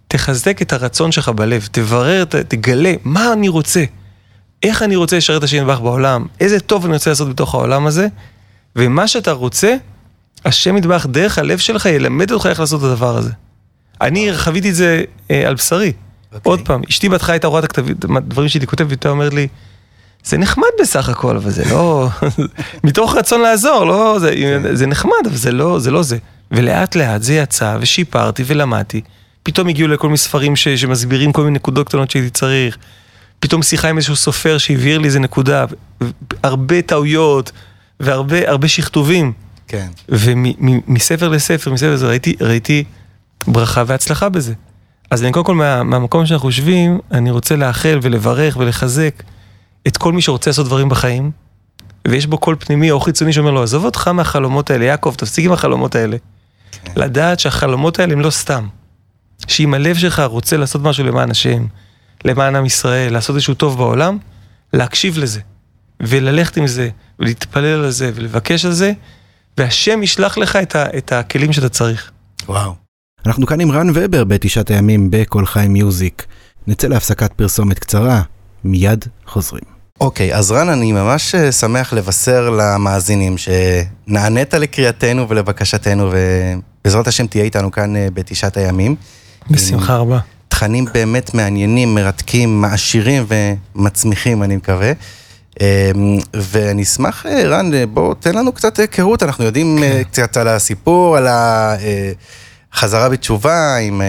[0.08, 3.84] תחזק את הרצון שלך בלב, תברר, תגלה מה אני רוצה,
[4.62, 7.86] איך אני רוצה לשרת את השם יתברך בעולם, איזה טוב אני רוצה לעשות בתוך העולם
[7.86, 8.06] הזה,
[8.76, 9.76] ומה שאתה רוצה,
[10.44, 13.30] השם יתברך דרך הלב שלך ילמד אותך איך לעשות את הדבר הזה.
[14.00, 15.92] אני חוויתי את זה אה, על בשרי.
[15.92, 16.34] Okay.
[16.34, 16.50] אוקיי.
[16.50, 19.48] עוד פעם, אשתי בהתחלה הייתה רואה את הדברים שהייתי כותב, והיא הייתה אומרת לי,
[20.24, 22.08] זה נחמד בסך הכל, אבל זה לא...
[22.84, 24.16] מתוך רצון לעזור, לא...
[24.20, 24.74] זה, כן.
[24.76, 26.18] זה נחמד, אבל זה לא, זה לא זה.
[26.50, 29.00] ולאט לאט זה יצא, ושיפרתי ולמדתי.
[29.42, 32.78] פתאום הגיעו לכל מיני ספרים ש, שמסבירים כל מיני נקודות קטנות שהייתי צריך.
[33.40, 35.64] פתאום שיחה עם איזשהו סופר שהבהיר לי איזה נקודה.
[36.42, 37.52] הרבה טעויות
[38.00, 39.32] והרבה שכתובים.
[39.68, 39.86] כן.
[40.08, 42.84] ומספר לספר, מספר לספר, ראיתי, ראיתי
[43.46, 44.54] ברכה והצלחה בזה.
[45.10, 49.22] אז אני קודם כל, מה, מהמקום שאנחנו יושבים, אני רוצה לאחל ולברך ולחזק
[49.86, 51.30] את כל מי שרוצה לעשות דברים בחיים,
[52.08, 55.52] ויש בו קול פנימי או חיצוני שאומר לו, עזוב אותך מהחלומות האלה, יעקב, תפסיק עם
[55.52, 56.16] החלומות האלה.
[56.72, 56.92] כן.
[56.96, 58.66] לדעת שהחלומות האלה הם לא סתם.
[59.46, 61.66] שאם הלב שלך רוצה לעשות משהו למען השם,
[62.24, 64.18] למען עם ישראל, לעשות איזשהו טוב בעולם,
[64.72, 65.40] להקשיב לזה,
[66.00, 66.88] וללכת עם זה,
[67.18, 68.92] ולהתפלל על זה, ולבקש על זה,
[69.58, 72.10] והשם ישלח לך את, ה, את הכלים שאתה צריך.
[72.46, 72.74] וואו.
[73.26, 76.26] אנחנו כאן עם רן ובר בתשעת הימים בכל חי מיוזיק.
[76.66, 78.22] נצא להפסקת פרסומת קצרה,
[78.64, 79.64] מיד חוזרים.
[80.00, 86.10] אוקיי, okay, אז רן, אני ממש אה, שמח לבשר למאזינים שנענית לקריאתנו ולבקשתנו,
[86.84, 88.96] ובעזרת השם תהיה איתנו כאן אה, בתשעת הימים.
[89.50, 90.18] בשמחה רבה.
[90.48, 93.26] תכנים באמת מעניינים, מרתקים, מעשירים
[93.74, 94.92] ומצמיחים, אני מקווה.
[95.60, 99.82] אמ, ואני אשמח, אה, רן, אה, בוא תן לנו קצת היכרות, אנחנו יודעים כן.
[99.82, 101.26] אה, קצת על הסיפור, על
[102.72, 104.02] החזרה בתשובה, עם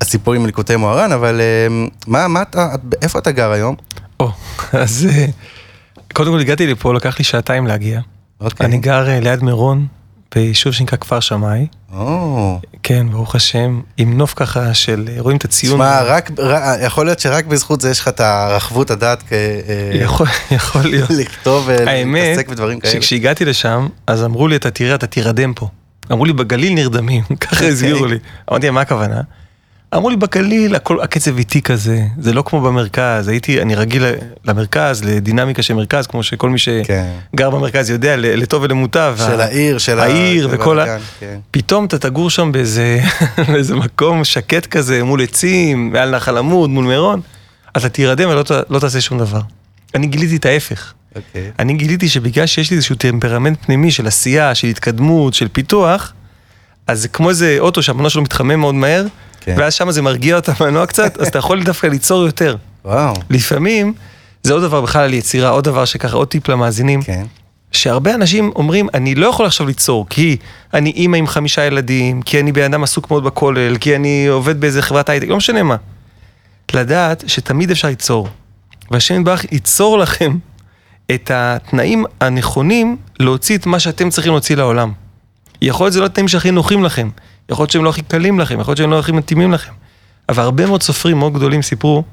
[0.00, 1.40] הסיפור עם ליקוטי מוהר"ן, אבל
[2.06, 2.68] מה, מה אתה,
[3.02, 3.74] איפה אתה גר היום?
[4.20, 4.30] או,
[4.72, 5.26] אז אה,
[6.14, 8.00] קודם כל הגעתי לפה, לקח לי שעתיים להגיע.
[8.40, 8.66] אוקיי.
[8.66, 9.86] אני גר אה, ליד מירון,
[10.34, 11.66] ביישוב שנקרא כפר שמאי.
[11.94, 15.74] או, כן, ברוך השם, עם נוף ככה של, אה, רואים את הציון.
[15.74, 19.90] תשמע, רק, ר- יכול להיות שרק בזכות זה יש לך את הרחבות הדעת כ- אה,
[19.94, 21.10] יכול, יכול להיות.
[21.10, 22.92] לכתוב האמת, ולהתעסק בדברים כאלה.
[22.92, 25.68] שכשהגעתי לשם, אז אמרו לי, אתה תראה, אתה תירדם פה.
[26.12, 27.68] אמרו לי, בגליל נרדמים, ככה אוקיי.
[27.68, 28.18] הסבירו לי.
[28.50, 29.20] אמרתי, מה הכוונה?
[29.94, 34.04] אמרו לי, בגליל הכל, הקצב איטי כזה, זה לא כמו במרכז, הייתי, אני רגיל
[34.44, 36.84] למרכז, לדינמיקה של מרכז, כמו שכל מי שגר
[37.36, 37.50] כן.
[37.50, 39.16] במרכז יודע, לטוב ולמוטב.
[39.18, 40.96] של העיר, של העיר וכל ה...
[41.20, 41.38] כן.
[41.50, 43.00] פתאום אתה תגור שם באיזה,
[43.52, 47.20] באיזה מקום שקט כזה, מול עצים, מעל נחל עמוד, מול מירון,
[47.76, 49.40] אתה תירדם ולא לא תעשה שום דבר.
[49.94, 50.92] אני גיליתי את ההפך.
[51.16, 51.50] אוקיי.
[51.58, 56.12] אני גיליתי שבגלל שיש לי איזשהו טמפרמנט פנימי של עשייה, של התקדמות, של פיתוח,
[56.86, 59.06] אז זה כמו איזה אוטו שהמנוע שלו מתחמם מאוד מהר,
[59.40, 59.54] כן.
[59.58, 62.56] ואז שם זה מרגיע את המנוע קצת, אז אתה יכול דווקא ליצור יותר.
[62.84, 63.94] וואו, לפעמים,
[64.42, 67.24] זה עוד דבר בכלל על יצירה, עוד דבר שככה, עוד טיפ למאזינים, כן.
[67.72, 70.36] שהרבה אנשים אומרים, אני לא יכול עכשיו ליצור, כי
[70.74, 74.60] אני אימא עם חמישה ילדים, כי אני בן אדם עסוק מאוד בכולל, כי אני עובד
[74.60, 75.76] באיזה חברת הייטק, לא משנה מה.
[76.74, 78.28] לדעת שתמיד אפשר ליצור,
[78.90, 80.36] והשם יתברך ייצור לכם
[81.14, 84.92] את התנאים הנכונים להוציא את מה שאתם צריכים להוציא לעולם.
[85.62, 87.08] יכול להיות שזה לא התנאים שהכי נוחים לכם,
[87.50, 89.72] יכול להיות שהם לא הכי קלים לכם, יכול להיות שהם לא הכי מתאימים לכם.
[90.28, 92.04] אבל הרבה מאוד סופרים מאוד גדולים סיפרו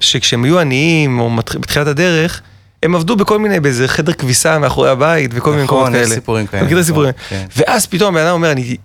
[0.00, 2.40] שכשהם היו עניים או בתחילת הדרך,
[2.82, 6.14] הם עבדו בכל מיני, באיזה חדר כביסה מאחורי הבית וכל מיני נכון, מקומות יש כאלה.
[6.14, 7.10] סיפורים כאלה, אתה מכיר את הסיפורים?
[7.10, 7.46] נכון, כן.
[7.56, 8.76] ואז פתאום הבן אדם אומר, אני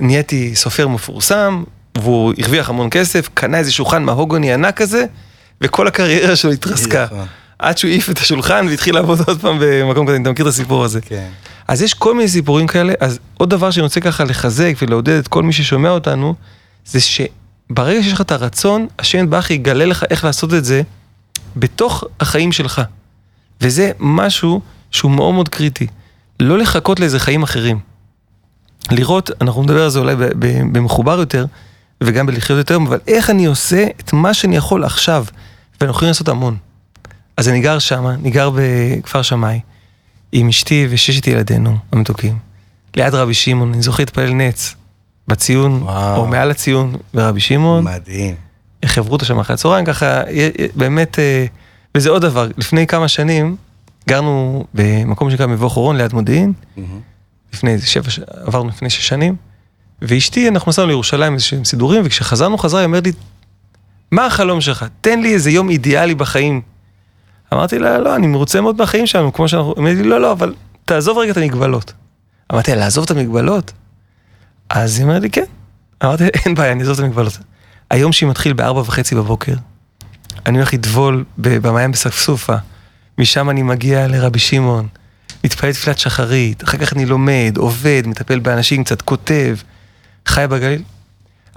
[0.00, 1.64] נהייתי סופר מפורסם,
[1.98, 5.04] והוא הרוויח המון כסף, קנה איזה שולחן מהוגוני ענק כזה,
[5.60, 7.06] וכל הקריירה שלו התרסקה.
[7.58, 10.84] עד שהוא העיף את השולחן והתחיל לעבוד עוד פעם במקום כזה, אתה מכיר את הסיפור
[10.84, 11.00] הזה.
[11.00, 11.28] כן.
[11.68, 15.28] אז יש כל מיני סיפורים כאלה, אז עוד דבר שאני רוצה ככה לחזק ולעודד את
[15.28, 16.34] כל מי ששומע אותנו,
[16.86, 20.82] זה שברגע שיש לך את הרצון, השם יתברך יגלה לך איך לעשות את זה
[21.56, 22.82] בתוך החיים שלך.
[23.60, 25.86] וזה משהו שהוא מאוד מאוד קריטי.
[26.40, 27.78] לא לחכות לאיזה חיים אחרים.
[28.90, 30.14] לראות, אנחנו נדבר על זה אולי
[30.72, 31.46] במחובר יותר,
[32.00, 35.24] וגם בלחיות יותר, אבל איך אני עושה את מה שאני יכול עכשיו,
[35.80, 36.56] ואנחנו יכולים לעשות המון.
[37.36, 39.60] אז אני גר שם, אני גר בכפר שמאי,
[40.32, 42.38] עם אשתי וששת ילדינו המתוקים.
[42.96, 44.74] ליד רבי שמעון, אני זוכר להתפלל נץ,
[45.28, 46.16] בציון, וואו.
[46.16, 47.84] או מעל הציון ברבי שמעון.
[47.84, 48.34] מדהים.
[48.84, 50.22] חברותא שם אחרי הצהריים, ככה,
[50.74, 51.46] באמת, אה,
[51.94, 53.56] וזה עוד דבר, לפני כמה שנים
[54.08, 57.00] גרנו במקום שנקרא מבוא חורון ליד מודיעין, מהמם.
[57.52, 59.36] לפני איזה שבע, עברנו לפני שש שנים,
[60.02, 63.12] ואשתי, אנחנו נסענו לירושלים איזה שהם סידורים, וכשחזרנו חזרה היא אומרת לי,
[64.10, 64.84] מה החלום שלך?
[65.00, 66.62] תן לי איזה יום אידיאלי בחיים.
[67.52, 70.54] אמרתי לה, לא, אני מרוצה מאוד מהחיים שלנו, כמו שאנחנו, אומרת לי, לא, לא, אבל
[70.84, 71.92] תעזוב רגע את המגבלות.
[72.52, 73.72] אמרתי לה, לעזוב את המגבלות?
[74.70, 75.44] אז היא אומרת לי, כן.
[76.04, 77.38] אמרתי, אין בעיה, אני אעזוב את המגבלות.
[77.90, 79.54] היום שהיא מתחיל בארבע וחצי בבוקר,
[80.46, 82.56] אני הולך לטבול במעיין בספסופה,
[83.18, 84.88] משם אני מגיע לרבי שמעון,
[85.44, 89.56] מתפלל תפילת שחרית, אחר כך אני לומד, עובד, מטפל באנשים, קצת כותב,
[90.26, 90.82] חי בגליל.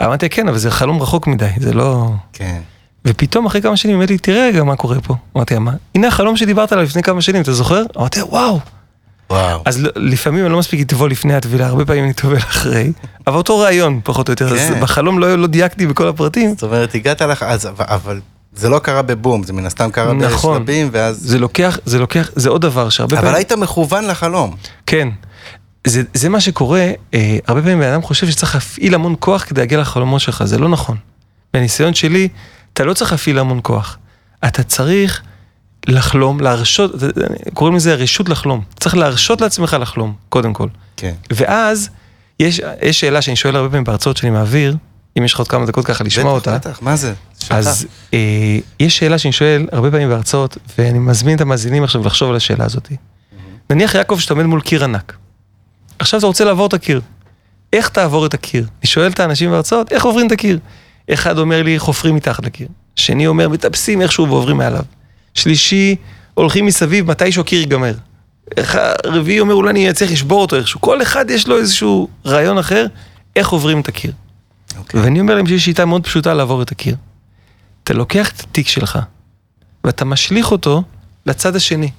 [0.02, 2.14] אמרתי, כן, אבל זה חלום רחוק מדי, זה לא...
[2.34, 2.62] כן.
[3.08, 5.16] ופתאום אחרי כמה שנים אומרת לי, תראה רגע מה קורה פה.
[5.36, 5.72] אמרתי לה, מה?
[5.96, 7.84] הנה החלום שדיברת עליו לפני כמה שנים, אתה זוכר?
[7.98, 8.60] אמרתי לה, וואו.
[9.30, 9.62] וואו.
[9.66, 12.92] אז ל- לפעמים אני לא מספיק לטבול לפני הטבילה, הרבה פעמים אני טובל אחרי,
[13.28, 14.54] אבל אותו רעיון, פחות או יותר.
[14.54, 14.80] אז כן.
[14.82, 16.50] בחלום לא, לא דייקתי בכל הפרטים.
[16.50, 18.20] זאת אומרת, הגעת לך, אז, אבל- אבל
[18.56, 20.56] זה לא קרה בבום, זה מן הסתם קרה נכון.
[20.58, 21.18] בשלבים, ואז...
[21.22, 23.36] זה לוקח, זה לוקח, זה עוד דבר שהרבה אבל פעמים...
[23.36, 24.56] היית מכוון לחלום.
[24.86, 25.08] כן.
[25.88, 29.62] זה, זה מה שקורה, אה, הרבה פעמים בן אדם חושב שצריך להפעיל המון כוח כדי
[29.62, 30.98] להגיע לחלומות שלך, זה לא נכון.
[31.54, 32.28] בניסיון שלי,
[32.80, 33.98] אתה לא צריך להפעיל המון כוח.
[34.48, 35.22] אתה צריך
[35.88, 36.92] לחלום, להרשות,
[37.54, 38.62] קוראים לזה רשות לחלום.
[38.80, 40.68] צריך להרשות לעצמך לחלום, קודם כל.
[40.98, 41.14] כן.
[41.32, 41.90] ואז,
[42.40, 44.76] יש, יש שאלה שאני שואל הרבה פעמים בהרצאות שאני מעביר,
[45.18, 46.56] אם יש לך עוד כמה דקות ככה לשמוע אותה.
[46.56, 47.14] בטח, בטח, מה זה?
[47.40, 47.52] שלך.
[47.52, 52.30] אז אה, יש שאלה שאני שואל הרבה פעמים בהרצאות, ואני מזמין את המאזינים עכשיו לחשוב
[52.30, 52.92] על השאלה הזאת.
[53.70, 55.18] נניח יעקב שאתה עומד מול קיר ענק.
[56.00, 57.02] עכשיו אתה רוצה לעבור את הקיר.
[57.74, 58.68] איך תעבור את הקיר?
[58.82, 60.60] אני שואל את האנשים בהרצאות, איך עוברים את הקיר?
[61.14, 62.68] אחד אומר לי, חופרים מתחת לקיר.
[62.96, 64.84] שני אומר, מטפסים איכשהו ועוברים מעליו.
[65.34, 65.96] שלישי,
[66.34, 67.94] הולכים מסביב, מתישהו הקיר ייגמר.
[69.06, 70.82] רביעי אומר, אולי אני אצליח לשבור אותו איכשהו.
[70.82, 72.86] כל אחד יש לו איזשהו רעיון אחר,
[73.36, 74.12] איך עוברים את הקיר.
[74.78, 75.00] אוקיי.
[75.00, 76.96] ואני אומר להם שיש שיטה מאוד פשוטה לעבור את הקיר.
[77.84, 79.00] אתה לוקח את התיק שלך,
[79.84, 80.84] ואתה משליך אותו
[81.26, 81.92] לצד השני,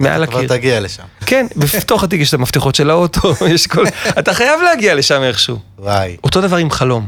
[0.00, 0.48] מעל כבר הקיר.
[0.48, 1.02] תגיע לשם.
[1.26, 3.84] כן, בתוך התיק יש את המפתחות של האוטו, יש כל...
[4.18, 5.58] אתה חייב להגיע לשם איכשהו.
[5.78, 6.16] וואי.
[6.24, 7.06] אותו דבר עם חלום.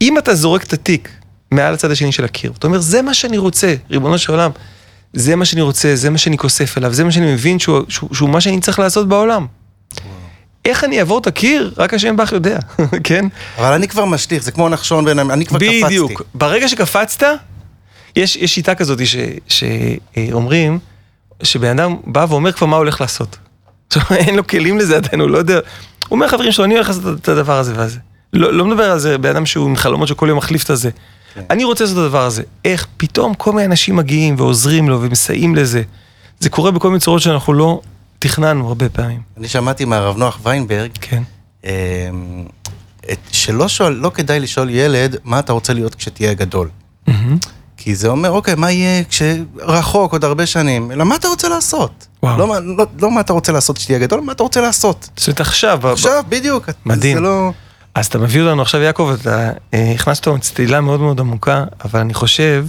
[0.00, 1.08] אם אתה זורק את התיק
[1.50, 4.50] מעל הצד השני של הקיר, אתה אומר, זה מה שאני רוצה, ריבונו של עולם,
[5.12, 8.14] זה מה שאני רוצה, זה מה שאני כוסף אליו, זה מה שאני מבין שהוא, שהוא,
[8.14, 9.46] שהוא מה שאני צריך לעשות בעולם.
[10.64, 11.74] איך אני אעבור את הקיר?
[11.76, 12.58] רק השם בך יודע,
[13.04, 13.24] כן?
[13.58, 15.84] אבל אני כבר משליך, זה כמו נחשון בעיניים, אני כבר קפצתי.
[15.84, 16.22] בדיוק.
[16.34, 17.26] ברגע שקפצת,
[18.16, 18.98] יש, יש שיטה כזאת
[19.48, 20.78] שאומרים,
[21.42, 23.36] שבן אדם בא ואומר כבר מה הוא הולך לעשות.
[23.88, 25.54] עכשיו, אין לו כלים לזה עדיין, הוא לא יודע.
[25.54, 25.62] הוא
[26.10, 27.98] אומר לחברים שלו, אני הולך לעשות את הדבר הזה והזה.
[28.32, 30.90] לא, לא מדבר על זה בן אדם שהוא עם חלומות שכל יום מחליף את הזה.
[31.34, 31.42] כן.
[31.50, 32.42] אני רוצה לעשות את הדבר הזה.
[32.64, 35.82] איך פתאום כל מיני אנשים מגיעים ועוזרים לו ומסייעים לזה.
[36.40, 37.80] זה קורה בכל מיני צורות שאנחנו לא
[38.18, 39.20] תכננו הרבה פעמים.
[39.36, 41.22] אני שמעתי מהרב נוח ויינברג, כן.
[41.64, 41.70] אמ,
[43.30, 46.68] שלא שואל, לא כדאי לשאול ילד, מה אתה רוצה להיות כשתהיה גדול.
[47.08, 47.12] Mm-hmm.
[47.76, 52.06] כי זה אומר, אוקיי, מה יהיה כשרחוק עוד הרבה שנים, אלא מה אתה רוצה לעשות?
[52.22, 52.38] וואו.
[52.38, 55.10] לא, לא, לא מה אתה רוצה לעשות כשתהיה גדול, מה אתה רוצה לעשות.
[55.16, 55.88] זאת אומרת עכשיו.
[55.88, 56.30] עכשיו, ב...
[56.30, 56.68] בדיוק.
[56.86, 57.16] מדהים.
[57.16, 57.52] זה לא...
[57.98, 62.00] אז אתה מביא אותנו עכשיו, יעקב, אתה אה, הכנסת אותנו צלילה מאוד מאוד עמוקה, אבל
[62.00, 62.66] אני חושב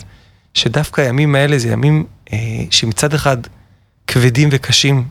[0.54, 2.38] שדווקא הימים האלה זה ימים אה,
[2.72, 3.38] שמצד אחד
[4.08, 5.08] כבדים וקשים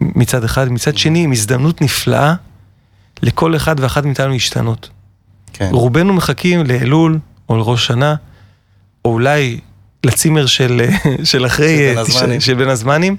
[0.00, 2.34] מצד אחד, מצד שני עם הזדמנות נפלאה
[3.22, 4.88] לכל אחד ואחת מאיתנו להשתנות.
[5.52, 5.68] כן.
[5.72, 8.14] רובנו מחכים לאלול או לראש שנה,
[9.04, 9.60] או אולי
[10.04, 10.80] לצימר של,
[11.24, 13.16] של אחרי, של, של בין הזמנים.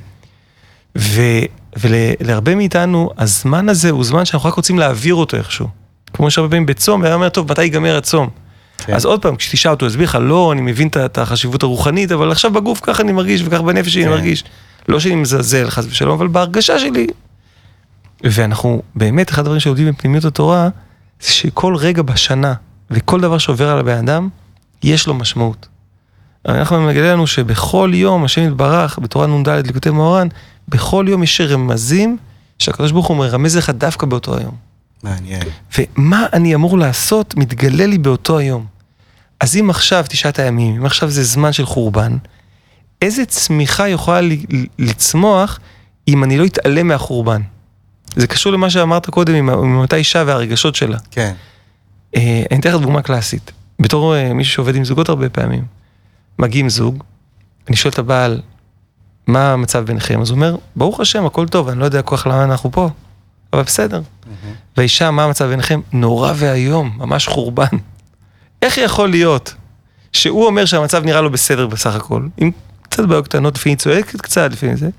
[0.97, 1.21] ו,
[1.79, 5.82] ולהרבה מאיתנו, הזמן הזה הוא זמן שאנחנו רק רוצים להעביר אותו איכשהו.
[6.13, 8.29] כמו שהרבה פעמים בצום, והיה אומר, טוב, מתי ייגמר הצום?
[8.77, 8.93] כן.
[8.93, 12.51] אז עוד פעם, כשתשאל אותו, יסביר לך, לא, אני מבין את החשיבות הרוחנית, אבל עכשיו
[12.51, 14.09] בגוף ככה אני מרגיש, וככה בנפש שלי כן.
[14.09, 14.43] אני מרגיש.
[14.87, 17.07] לא שאני מזלזל, חס ושלום, אבל בהרגשה שלי.
[18.23, 20.69] ואנחנו, באמת, אחד הדברים שלומדים בפנימיות התורה,
[21.21, 22.53] זה שכל רגע בשנה,
[22.91, 24.29] וכל דבר שעובר על הבן אדם,
[24.83, 25.67] יש לו משמעות.
[26.47, 30.27] אנחנו מגלה לנו שבכל יום, השם יתברך, בתורה נ"ד ליקוטי מאורן,
[30.67, 32.17] בכל יום יש רמזים
[32.59, 34.72] שהקדוש ברוך הוא מרמז לך דווקא באותו היום.
[35.03, 35.41] מעניין.
[35.77, 38.65] ומה אני אמור לעשות מתגלה לי באותו היום.
[39.39, 42.17] אז אם עכשיו תשעת הימים, אם עכשיו זה זמן של חורבן,
[43.01, 44.19] איזה צמיחה יכולה
[44.79, 45.59] לצמוח
[46.07, 47.41] אם אני לא אתעלם מהחורבן?
[48.15, 50.97] זה קשור למה שאמרת קודם עם, עם אותה אישה והרגשות שלה.
[51.11, 51.33] כן.
[52.15, 53.51] אה, אני אתן לך דוגמה קלאסית.
[53.79, 55.65] בתור אה, מישהו שעובד עם זוגות הרבה פעמים,
[56.39, 57.03] מגיעים זוג,
[57.67, 58.41] אני שואל את הבעל,
[59.27, 60.21] מה המצב ביניכם?
[60.21, 62.89] אז הוא אומר, ברוך השם, הכל טוב, אני לא יודע כוח למה אנחנו פה,
[63.53, 64.01] אבל בסדר.
[64.77, 65.81] והאישה, מה המצב ביניכם?
[65.91, 67.77] נורא ואיום, ממש חורבן.
[68.61, 69.53] איך יכול להיות
[70.13, 74.51] שהוא אומר שהמצב נראה לו בסדר בסך הכל, עם קצת בעיות קטנות, לפעמים צועקת קצת,
[74.51, 74.89] לפעמים זה,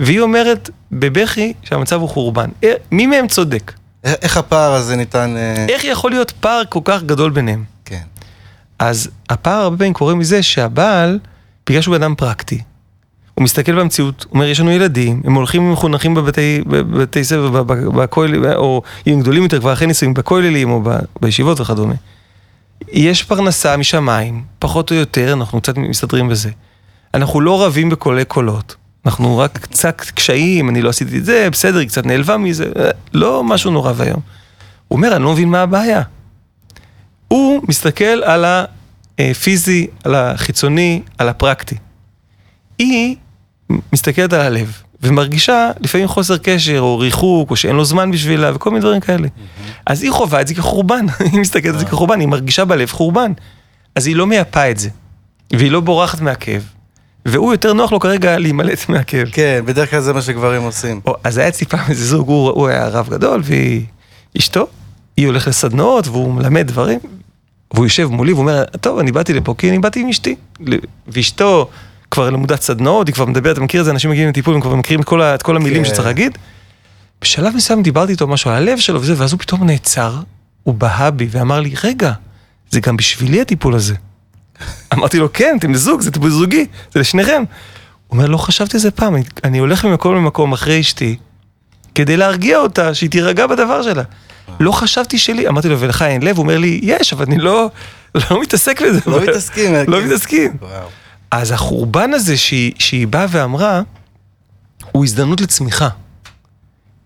[0.00, 2.50] והיא אומרת בבכי שהמצב הוא חורבן.
[2.64, 3.72] אה, מי מהם צודק?
[4.04, 5.34] איך הפער הזה ניתן...
[5.36, 7.64] אה, איך יכול להיות פער כל כך גדול ביניהם?
[7.84, 8.02] כן.
[8.78, 11.18] אז הפער הרבה פעמים קורה מזה שהבעל,
[11.66, 12.60] בגלל שהוא אדם פרקטי,
[13.34, 18.82] הוא מסתכל במציאות, אומר, יש לנו ילדים, הם הולכים מחונכים בבתי, בבתי ספר, בכוללים, או
[19.06, 20.82] אם גדולים יותר, כבר אחרי נישואים, בכוללים או
[21.20, 21.94] בישיבות וכדומה.
[22.92, 26.50] יש פרנסה משמיים, פחות או יותר, אנחנו קצת מסתדרים בזה.
[27.14, 28.76] אנחנו לא רבים בקולי קולות.
[29.06, 32.72] אנחנו רק קצת קשיים, אני לא עשיתי את זה, בסדר, היא קצת נעלבה מזה,
[33.12, 34.20] לא משהו נורא ואיום.
[34.88, 36.02] הוא אומר, אני לא מבין מה הבעיה.
[37.28, 38.44] הוא מסתכל על
[39.18, 41.76] הפיזי, על החיצוני, על הפרקטי.
[42.78, 43.16] היא
[43.92, 48.70] מסתכלת על הלב, ומרגישה לפעמים חוסר קשר, או ריחוק, או שאין לו זמן בשבילה, וכל
[48.70, 49.28] מיני דברים כאלה.
[49.86, 53.32] אז היא חווה את זה כחורבן, היא מסתכלת על זה כחורבן, היא מרגישה בלב חורבן.
[53.94, 54.88] אז היא לא מייפה את זה,
[55.52, 56.62] והיא לא בורחת מהכאב.
[57.26, 59.28] והוא יותר נוח לו כרגע להימלט מהכאב.
[59.32, 61.00] כן, בדרך כלל זה מה שגברים עושים.
[61.06, 63.84] או, אז היה אצלי פעם איזה זוג, הוא, הוא היה רב גדול, והיא
[64.38, 64.66] אשתו,
[65.16, 66.98] היא הולכת לסדנאות והוא מלמד דברים,
[67.74, 70.34] והוא יושב מולי ואומר, טוב, אני באתי לפה כי אני באתי עם אשתי.
[71.08, 71.68] ואשתו
[72.14, 74.74] כבר למודת סדנאות, היא כבר מדברת, אתה מכיר את זה, אנשים מגיעים לטיפול, הם כבר
[74.74, 75.88] מכירים את כל, את כל המילים כן.
[75.88, 76.38] שצריך להגיד.
[77.22, 80.14] בשלב מסוים דיברתי איתו משהו על הלב שלו וזה, ואז הוא פתאום נעצר,
[80.62, 82.12] הוא בהה בי ואמר לי, רגע,
[82.70, 83.94] זה גם בשבילי הטיפול הזה.
[84.94, 87.42] אמרתי לו, כן, אתם זוג, זה טיפול זוגי, זה לשניכם.
[88.06, 91.16] הוא אומר, לא חשבתי על זה פעם, אני הולך ממקום למקום אחרי אשתי,
[91.94, 94.02] כדי להרגיע אותה, שהיא תירגע בדבר שלה.
[94.60, 96.36] לא חשבתי שלי, אמרתי לו, ולך אין לב?
[96.36, 97.70] הוא אומר לי, יש, אבל אני לא,
[98.30, 99.00] לא מתעסק בזה.
[99.06, 99.74] לא מתעסקים.
[99.88, 100.52] לא מתעסקים.
[101.30, 103.82] אז החורבן הזה שהיא, שהיא באה ואמרה,
[104.92, 105.88] הוא הזדמנות לצמיחה.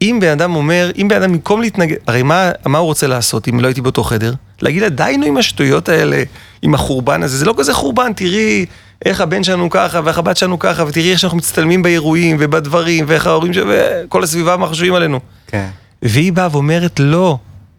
[0.03, 3.49] אם בן אדם אומר, אם בן אדם במקום להתנגד, הרי מה, מה הוא רוצה לעשות
[3.49, 4.35] אם לא הייתי באותו חדר?
[4.63, 6.23] להגיד לה, די נו עם השטויות האלה,
[6.63, 8.67] עם החורבן הזה, זה לא כזה חורבן, תראי
[9.05, 13.27] איך הבן שלנו ככה, ואיך הבת שלנו ככה, ותראי איך שאנחנו מצטלמים באירועים ובדברים, ואיך
[13.27, 13.71] ההורים שלנו,
[14.05, 15.21] וכל הסביבה מה חושבים עלינו.
[15.47, 15.69] כן.
[16.03, 17.39] והיא באה ואומרת, לא,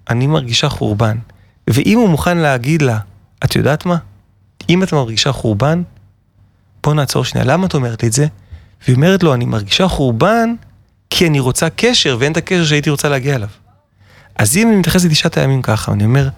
[0.09, 1.17] אני מרגישה חורבן.
[1.67, 2.97] ואם הוא מוכן להגיד לה,
[3.43, 3.95] את יודעת מה?
[4.69, 5.81] אם את מרגישה חורבן,
[6.83, 8.27] בוא נעצור שנייה, למה את אומרת לי את זה?
[8.83, 10.53] והיא אומרת לו, אני מרגישה חורבן
[11.09, 13.47] כי אני רוצה קשר, ואין את הקשר שהייתי רוצה להגיע אליו.
[14.35, 16.29] אז אם אני מתייחס לתשעת הימים ככה, אני אומר,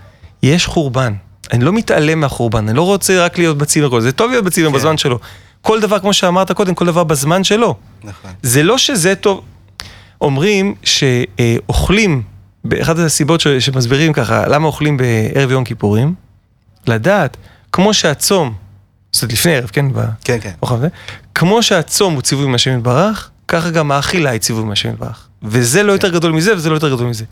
[0.43, 1.13] יש חורבן.
[1.53, 4.75] אני לא מתעלם מהחורבן, אני לא רוצה רק להיות בצימר, זה טוב להיות בצימר כן.
[4.75, 5.19] בזמן שלו.
[5.61, 7.75] כל דבר, כמו שאמרת קודם, כל דבר בזמן שלו.
[8.03, 8.31] נכון.
[8.41, 9.41] זה לא שזה טוב.
[10.21, 12.21] אומרים שאוכלים,
[12.65, 16.13] באחת הסיבות ש- שמסבירים ככה, למה אוכלים בערב יום כיפורים,
[16.87, 17.37] לדעת,
[17.71, 18.53] כמו שהצום,
[19.13, 19.85] זאת אומרת לפני ערב, כן?
[20.23, 20.51] כן, כן.
[21.35, 25.27] כמו שהצום הוא ציווי מהשם יתברך, ככה גם האכילה היא ציווי מהשם יתברך.
[25.43, 27.25] וזה לא יותר גדול מזה וזה לא יותר גדול מזה.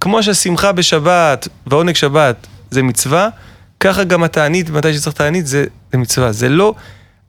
[0.00, 3.28] כמו שהשמחה בשבת והעונג שבת זה מצווה,
[3.80, 6.32] ככה גם התענית, מתי שצריך תענית, זה, זה מצווה.
[6.32, 6.74] זה לא,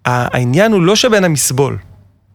[0.06, 1.78] העניין הוא לא שהבן אדם יסבול.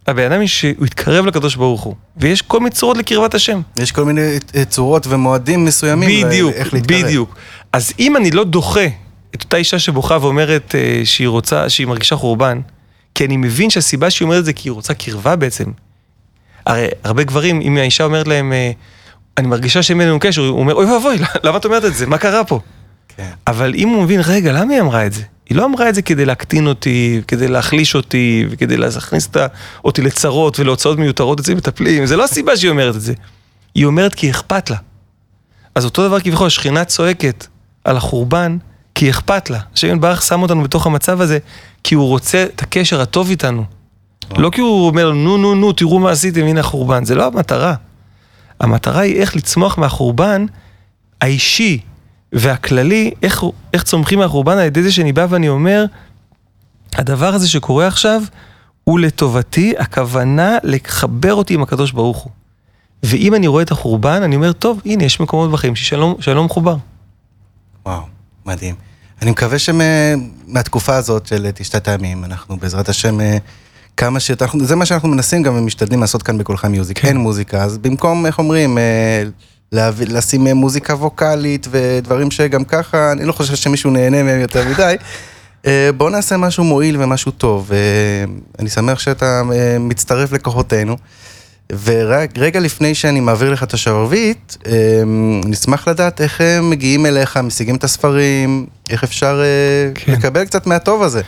[0.06, 1.94] הבן אדם שהוא יתקרב לקדוש ברוך הוא.
[2.16, 3.60] ויש כל מיני צורות לקרבת השם.
[3.76, 6.26] יש כל מיני אה, צורות ומועדים מסוימים.
[6.26, 7.00] בדיוק, איך להתקרב.
[7.00, 7.36] בדיוק.
[7.72, 8.86] אז אם אני לא דוחה
[9.34, 12.60] את אותה אישה שבוכה ואומרת אה, שהיא רוצה, שהיא מרגישה חורבן,
[13.14, 15.64] כי אני מבין שהסיבה שהיא אומרת את זה כי היא רוצה קרבה בעצם.
[16.66, 18.70] הרי הרבה גברים, אם האישה אומרת להם, אה,
[19.38, 22.06] אני מרגישה שאין בינינו קשר, הוא אומר, אוי ואבוי, למה את אומרת את זה?
[22.06, 22.60] מה קרה פה?
[23.16, 23.30] כן.
[23.46, 25.22] אבל אם הוא מבין, רגע, למה היא אמרה את זה?
[25.50, 29.28] היא לא אמרה את זה כדי להקטין אותי, כדי להחליש אותי, וכדי להכניס
[29.84, 33.12] אותי לצרות ולהוצאות מיותרות אצל מטפלים, זה לא הסיבה שהיא אומרת את זה.
[33.74, 34.76] היא אומרת כי אכפת לה.
[35.74, 37.46] אז אותו דבר כביכול, השכינה צועקת
[37.84, 38.56] על החורבן,
[39.00, 39.58] כי אכפת לה.
[39.74, 41.38] השם יתברך שם אותנו בתוך המצב הזה,
[41.84, 43.64] כי הוא רוצה את הקשר הטוב איתנו.
[44.36, 47.04] לא כי הוא אומר, נו, נו, נו, תראו מה עשיתם, הנה החורבן.
[47.04, 47.74] זה לא המטרה.
[48.60, 50.46] המטרה היא איך לצמוח מהחורבן
[51.20, 51.78] האישי
[52.32, 55.84] והכללי, איך, איך צומחים מהחורבן על ידי זה שאני בא ואני אומר,
[56.94, 58.22] הדבר הזה שקורה עכשיו
[58.84, 62.32] הוא לטובתי, הכוונה לחבר אותי עם הקדוש ברוך הוא.
[63.02, 66.76] ואם אני רואה את החורבן, אני אומר, טוב, הנה, יש מקומות בחיים ששלום שלא מחובר.
[67.86, 68.02] וואו,
[68.46, 68.89] מדהים.
[69.22, 73.36] אני מקווה שמהתקופה הזאת של תשתת הימים, אנחנו בעזרת השם אה,
[73.96, 76.98] כמה שיותר, זה מה שאנחנו מנסים גם ומשתדלים לעשות כאן בקולך מיוזיק.
[76.98, 77.08] כן.
[77.08, 79.22] אין מוזיקה, אז במקום, איך אומרים, אה,
[79.72, 84.68] להביא- לשים אה, מוזיקה ווקאלית ודברים שגם ככה, אני לא חושב שמישהו נהנה מהם יותר
[84.68, 84.94] מדי.
[85.66, 87.72] אה, בואו נעשה משהו מועיל ומשהו טוב.
[87.72, 87.78] אה,
[88.58, 90.96] אני שמח שאתה אה, מצטרף לכוחותינו.
[91.82, 95.02] ורגע לפני שאני מעביר לך את השרביט, אה,
[95.44, 100.12] נשמח לדעת איך הם מגיעים אליך, משיגים את הספרים, איך אפשר אה, כן.
[100.12, 101.22] לקבל קצת מהטוב הזה.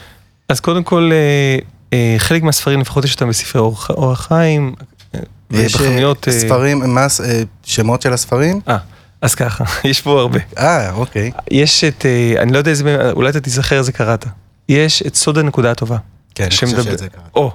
[0.48, 1.58] אז קודם כל, אה,
[1.92, 4.74] אה, חלק מהספרים, לפחות יש אותם בספרי אור אור החיים,
[5.14, 6.28] אה, יש אה, ובחנויות...
[6.28, 8.60] אה, ספרים, מה, אה, שמות של הספרים?
[8.68, 8.76] אה,
[9.22, 10.38] אז ככה, יש פה הרבה.
[10.58, 11.30] אה, אוקיי.
[11.50, 14.24] יש את, אה, אני לא יודע איזה, אולי אתה תיזכר איזה קראת.
[14.68, 15.96] יש את סוד הנקודה הטובה.
[16.34, 17.22] כן, אני חושב שמדבר- שזה קרה.
[17.36, 17.52] או,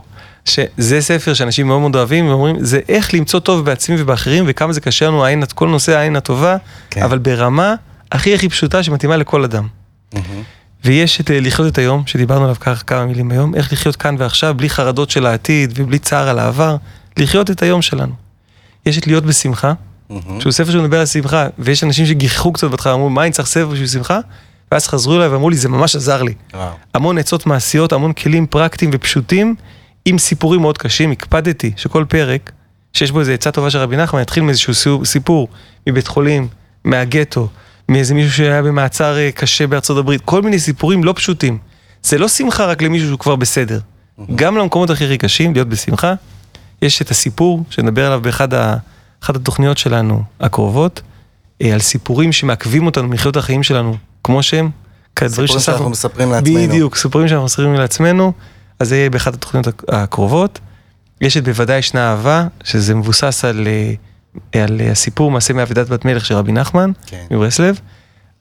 [0.50, 4.82] שזה ספר שאנשים מאוד מאוד אוהבים, ואומרים, זה איך למצוא טוב בעצמי ובאחרים, וכמה זה
[4.82, 6.58] קשה לנו, העין, כל נושא העין הטובה,
[6.90, 7.02] כן.
[7.02, 7.76] אבל ברמה
[8.12, 9.68] הכי הכי פשוטה שמתאימה לכל אדם.
[10.14, 10.44] מהמם.
[10.86, 14.16] ויש את אה, לחיות את היום, שדיברנו עליו ככה כמה מילים היום, איך לחיות כאן
[14.20, 16.76] ועכשיו, בלי חרדות של העתיד ובלי צער על העבר,
[17.18, 18.14] לחיות את היום שלנו.
[18.86, 19.74] יש את להיות בשמחה,
[20.10, 20.42] מהמם.
[20.42, 23.68] שהוא ספר שמדבר על שמחה, ויש אנשים שגיחכו קצת בהתחלה, אמרו, מה אני צריך ספר
[23.68, 24.20] בשביל שמחה?
[24.72, 26.34] ואז חזרו אליי ואמרו לי, זה ממש עזר לי.
[26.54, 26.70] וואו.
[26.94, 29.56] המון עצות מעשיות, המון כלים פרקטיים ופשוטים,
[30.10, 31.12] עם סיפורים מאוד קשים.
[31.12, 32.52] הקפדתי שכל פרק,
[32.94, 35.48] שיש בו איזה עצה טובה של רבי נחמן, יתחיל מאיזשהו סיפור-
[35.88, 36.48] מבית חולים,
[36.84, 37.48] מהגטו,
[37.90, 41.58] מאיזה מישהו שהיה במעצר אה, קשה בארצות הברית, כל מיני סיפורים לא פשוטים.
[42.04, 43.80] זה לא שמחה רק למישהו שהוא כבר בסדר.
[44.36, 46.14] גם למקומות הכי הכי קשים, להיות בשמחה.
[46.82, 48.76] יש את הסיפור, שנדבר עליו באחד ה,
[49.30, 51.02] התוכניות שלנו הקרובות,
[51.62, 54.70] אה, על סיפורים שמעכבים אותנו מחיות החיים שלנו, כמו שהם.
[55.48, 55.60] סיפורים.
[55.60, 56.68] שאנחנו מספרים לעצמנו.
[56.68, 58.34] בדיוק, סיפורים שאנחנו מספרים לעצמנו,
[58.80, 60.60] אז זה יהיה באחת התוכניות הק- הקרובות.
[61.22, 63.94] יש את בוודאי ישנה אהבה, שזה מבוסס על, אה,
[64.62, 67.24] על אה, הסיפור מעשה מאבידת בת מלך של רבי נחמן, כן.
[67.32, 67.80] מברסלב,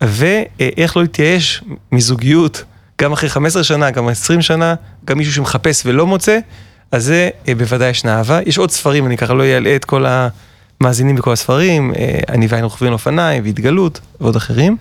[0.01, 2.64] ואיך לא להתייאש מזוגיות,
[3.03, 6.38] גם אחרי 15 שנה, גם 20 שנה, גם מישהו שמחפש ולא מוצא,
[6.92, 8.38] אז זה אה, בוודאי ישנה אהבה.
[8.46, 10.05] יש עוד ספרים, אני ככה לא אלאה את כל
[10.81, 14.77] המאזינים בכל הספרים, אה, אני והיינו רוכבים אופניים והתגלות ועוד אחרים.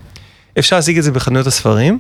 [0.60, 2.00] אפשר להשיג את זה בחנויות הספרים,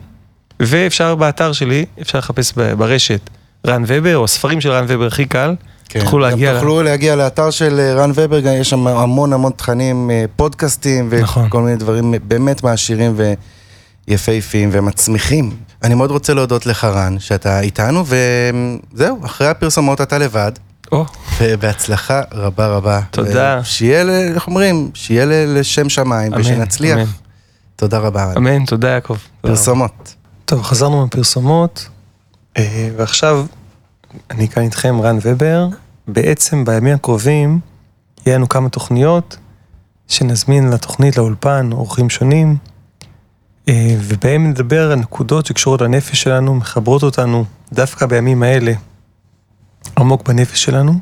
[0.60, 3.20] ואפשר באתר שלי, אפשר לחפש ברשת
[3.65, 5.56] רן ובר, או ספרים של רן ובר הכי קל,
[5.89, 5.99] כן.
[5.99, 9.51] תוכלו להגיע גם תוכלו להגיע לאתר של אה, רן ובר, גם יש שם המון המון
[9.56, 11.45] תכנים, אה, פודקאסטים נכון.
[11.47, 13.15] וכל מיני דברים באמת מעשירים
[14.08, 15.51] ויפהפיים ומצמיחים.
[15.84, 18.04] אני מאוד רוצה להודות לך רן, שאתה איתנו,
[18.94, 20.52] וזהו, אחרי הפרסומות אתה לבד,
[20.92, 21.06] או,
[21.42, 23.00] ובהצלחה רבה רבה.
[23.12, 23.63] תודה.
[23.63, 24.90] שיהיה, ל- איך אומרים?
[24.94, 26.96] שיהיה לשם שמיים, אמן, ושנצליח.
[26.98, 27.06] אמן.
[27.75, 28.33] תודה רבה.
[28.37, 29.17] אמן, תודה יעקב.
[29.42, 30.15] פרסומות.
[30.46, 31.94] טוב, חזרנו מהפרסומות, אה,
[32.97, 33.45] ועכשיו
[34.31, 35.67] אני כאן איתכם, רן ובר.
[36.08, 37.60] בעצם בימים הקרובים
[38.25, 39.37] יהיה לנו כמה תוכניות
[40.08, 42.58] שנזמין לתוכנית, לאולפן, אורחים שונים,
[43.69, 48.73] אה, ובהם נדבר על נקודות שקשורות לנפש שלנו, מחברות אותנו דווקא בימים האלה
[49.97, 50.99] עמוק בנפש שלנו.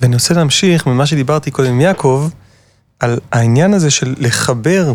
[0.00, 2.28] ואני רוצה להמשיך ממה שדיברתי קודם עם יעקב,
[3.00, 4.92] על העניין הזה של לחבר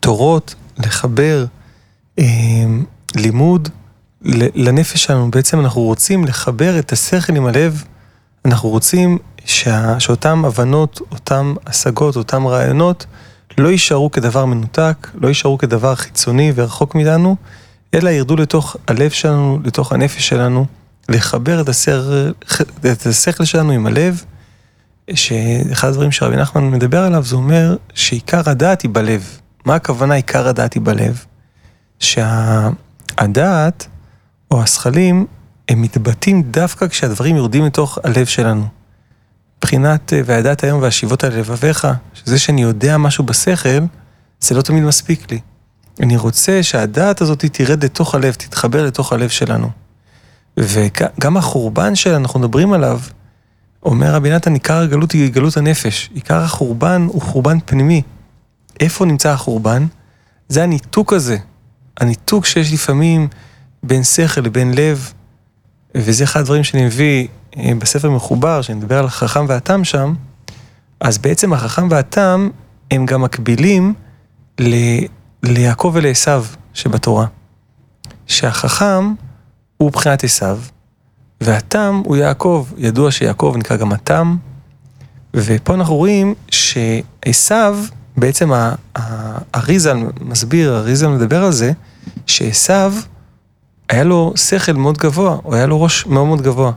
[0.00, 1.46] תורות, לחבר
[3.16, 3.68] לימוד
[4.54, 7.84] לנפש שלנו, בעצם אנחנו רוצים לחבר את השכל עם הלב,
[8.44, 13.06] אנחנו רוצים שה, שאותם הבנות, אותם השגות, אותם רעיונות,
[13.58, 17.36] לא יישארו כדבר מנותק, לא יישארו כדבר חיצוני ורחוק מאיתנו,
[17.94, 20.66] אלא ירדו לתוך הלב שלנו, לתוך הנפש שלנו,
[21.08, 22.30] לחבר את השכל,
[22.92, 24.24] את השכל שלנו עם הלב,
[25.14, 29.38] שאחד הדברים שרבי נחמן מדבר עליו, זה אומר שעיקר הדעת היא בלב.
[29.64, 31.24] מה הכוונה עיקר הדעת היא בלב?
[31.98, 33.86] שהדעת
[34.54, 35.26] או השכלים
[35.68, 38.66] הם מתבטאים דווקא כשהדברים יורדים לתוך הלב שלנו.
[39.58, 43.84] מבחינת אה, וידעת היום והשיבות על לבביך, שזה שאני יודע משהו בשכל,
[44.40, 45.40] זה לא תמיד מספיק לי.
[46.00, 49.70] אני רוצה שהדעת הזאת תרד לתוך הלב, תתחבר לתוך הלב שלנו.
[50.56, 53.00] וגם החורבן שאנחנו מדברים עליו,
[53.82, 56.10] אומר רבי נתן, עיקר הגלות היא גלות הנפש.
[56.14, 58.02] עיקר החורבן הוא חורבן פנימי.
[58.80, 59.86] איפה נמצא החורבן?
[60.48, 61.36] זה הניתוק הזה.
[62.00, 63.28] הניתוק שיש לפעמים
[63.86, 65.12] בין שכל לבין לב,
[65.94, 70.14] וזה אחד הדברים שאני מביא אה, בספר מחובר, שאני מדבר על החכם והתם שם,
[71.00, 72.48] אז בעצם החכם והתם
[72.90, 73.94] הם גם מקבילים
[74.60, 74.74] ל...
[75.42, 76.30] ליעקב ולעשו
[76.74, 77.26] שבתורה.
[78.26, 79.14] שהחכם
[79.76, 80.46] הוא בחינת עשו,
[81.40, 82.66] והתם הוא יעקב.
[82.76, 84.36] ידוע שיעקב נקרא גם התם,
[85.34, 87.54] ופה אנחנו רואים שעשו,
[88.16, 88.50] בעצם
[88.94, 91.72] האריזל מסביר, האריזל מדבר על זה,
[92.26, 92.90] שעשו
[93.88, 96.72] היה לו שכל מאוד גבוה, הוא היה לו ראש מאוד מאוד גבוה.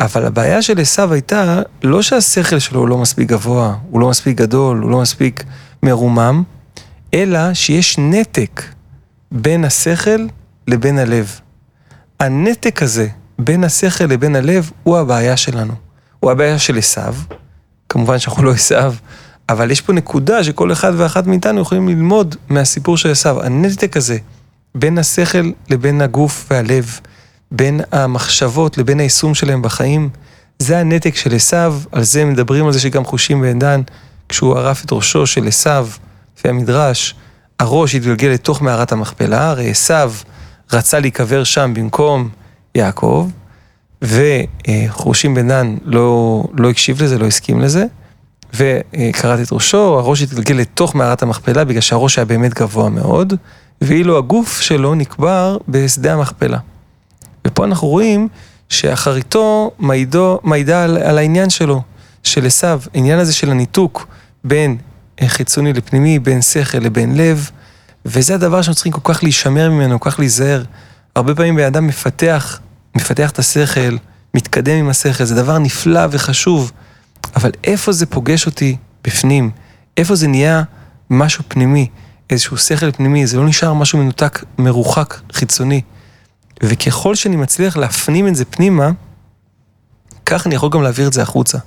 [0.00, 4.36] אבל הבעיה של עשו הייתה לא שהשכל שלו הוא לא מספיק גבוה, הוא לא מספיק
[4.36, 5.44] גדול, הוא לא מספיק
[5.82, 6.42] מרומם,
[7.14, 8.62] אלא שיש נתק
[9.32, 10.26] בין השכל
[10.68, 11.40] לבין הלב.
[12.20, 15.74] הנתק הזה בין השכל לבין הלב הוא הבעיה שלנו.
[16.20, 17.00] הוא הבעיה של עשו,
[17.88, 18.74] כמובן שאנחנו לא עשו,
[19.48, 23.42] אבל יש פה נקודה שכל אחד ואחת מאיתנו יכולים ללמוד מהסיפור של עשו.
[23.42, 24.18] הנתק הזה
[24.74, 27.00] בין השכל לבין הגוף והלב,
[27.50, 30.10] בין המחשבות לבין היישום שלהם בחיים,
[30.58, 31.56] זה הנתק של עשו,
[31.92, 33.80] על זה מדברים על זה שגם חושים בעדן,
[34.28, 35.70] כשהוא ערף את ראשו של עשו,
[36.36, 37.14] לפי המדרש,
[37.60, 39.94] הראש התגלגל לתוך מערת המכפלה, הרי עשו
[40.72, 42.28] רצה להיקבר שם במקום
[42.74, 43.28] יעקב,
[44.02, 47.84] וחושים בן דן לא, לא הקשיב לזה, לא הסכים לזה,
[48.54, 53.34] וקראת את ראשו, הראש התגלגל לתוך מערת המכפלה בגלל שהראש היה באמת גבוה מאוד,
[53.80, 56.58] ואילו הגוף שלו נקבר בשדה המכפלה.
[57.46, 58.28] ופה אנחנו רואים
[58.68, 61.82] שאחריתו מעידו, מעידה על, על העניין שלו,
[62.22, 64.06] של עשו, העניין הזה של הניתוק
[64.44, 64.76] בין
[65.26, 67.50] חיצוני לפנימי, בין שכל לבין לב,
[68.04, 70.64] וזה הדבר שאנחנו צריכים כל כך להישמר ממנו, כל כך להיזהר.
[71.16, 72.60] הרבה פעמים בן אדם מפתח,
[72.94, 73.96] מפתח את השכל,
[74.34, 76.72] מתקדם עם השכל, זה דבר נפלא וחשוב,
[77.36, 79.50] אבל איפה זה פוגש אותי בפנים?
[79.96, 80.62] איפה זה נהיה
[81.10, 81.88] משהו פנימי,
[82.30, 85.80] איזשהו שכל פנימי, זה לא נשאר משהו מנותק, מרוחק, חיצוני.
[86.62, 88.90] וככל שאני מצליח להפנים את זה פנימה,
[90.26, 91.58] כך אני יכול גם להעביר את זה החוצה.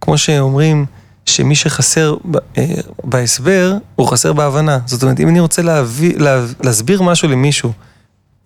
[0.00, 0.86] כמו שאומרים,
[1.26, 2.16] שמי שחסר
[2.58, 2.64] אה,
[3.04, 4.78] בהסבר, הוא חסר בהבנה.
[4.86, 7.72] זאת אומרת, אם אני רוצה להביא, לה, להסביר משהו למישהו,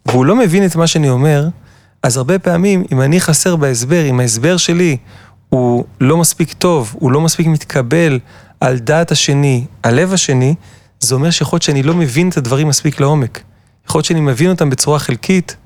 [0.07, 1.49] והוא לא מבין את מה שאני אומר,
[2.03, 4.97] אז הרבה פעמים, אם אני חסר בהסבר, אם ההסבר שלי
[5.49, 8.19] הוא לא מספיק טוב, הוא לא מספיק מתקבל
[8.61, 10.55] על דעת השני, הלב השני,
[11.01, 13.43] זה אומר שיכול להיות שאני לא מבין את הדברים מספיק לעומק.
[13.89, 15.57] יכול להיות שאני מבין אותם בצורה חלקית,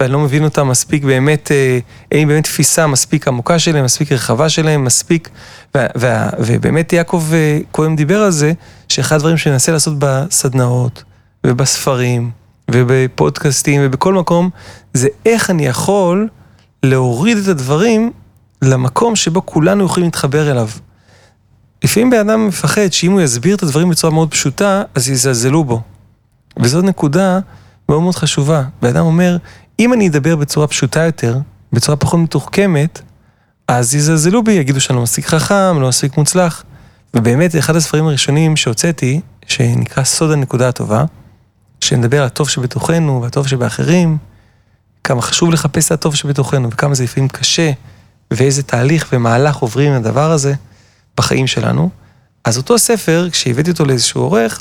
[0.00, 1.78] ואני לא מבין אותם מספיק באמת, אה,
[2.12, 5.28] אין לי באמת תפיסה מספיק עמוקה שלהם, מספיק רחבה שלהם, מספיק...
[5.76, 6.06] ו, ו,
[6.38, 8.52] ובאמת יעקב אה, קודם דיבר על זה,
[8.88, 11.04] שאחד הדברים שאני אנסה לעשות בסדנאות,
[11.46, 12.30] ובספרים,
[12.70, 14.50] ובפודקאסטים, ובכל מקום,
[14.94, 16.28] זה איך אני יכול
[16.82, 18.12] להוריד את הדברים
[18.62, 20.68] למקום שבו כולנו יכולים להתחבר אליו.
[21.84, 25.82] לפעמים בן אדם מפחד שאם הוא יסביר את הדברים בצורה מאוד פשוטה, אז יזלזלו בו.
[26.58, 27.38] וזאת נקודה
[27.88, 28.62] מאוד מאוד חשובה.
[28.82, 29.36] בן אדם אומר,
[29.78, 31.38] אם אני אדבר בצורה פשוטה יותר,
[31.72, 33.00] בצורה פחות מתוחכמת,
[33.68, 36.64] אז יזלזלו בי, יגידו שאני לא מספיק חכם, לא מספיק מוצלח.
[37.14, 41.04] ובאמת, אחד הספרים הראשונים שהוצאתי, שנקרא סוד הנקודה הטובה,
[41.80, 44.16] שנדבר על הטוב שבתוכנו והטוב שבאחרים,
[45.04, 47.70] כמה חשוב לחפש את הטוב שבתוכנו, וכמה זה לפעמים קשה,
[48.30, 50.54] ואיזה תהליך ומהלך עוברים עם הדבר הזה
[51.16, 51.90] בחיים שלנו.
[52.44, 54.60] אז אותו ספר, כשהבאתי אותו לאיזשהו עורך,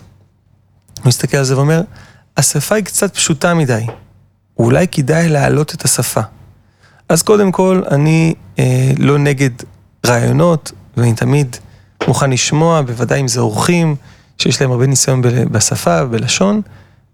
[0.99, 1.81] הוא מסתכל על זה ואומר,
[2.37, 3.85] השפה היא קצת פשוטה מדי.
[4.59, 6.21] אולי כדאי להעלות את השפה.
[7.09, 9.49] אז קודם כל, אני אה, לא נגד
[10.05, 11.55] רעיונות, ואני תמיד
[12.07, 13.95] מוכן לשמוע, בוודאי אם זה אורחים,
[14.37, 16.61] שיש להם הרבה ניסיון בשפה, בלשון,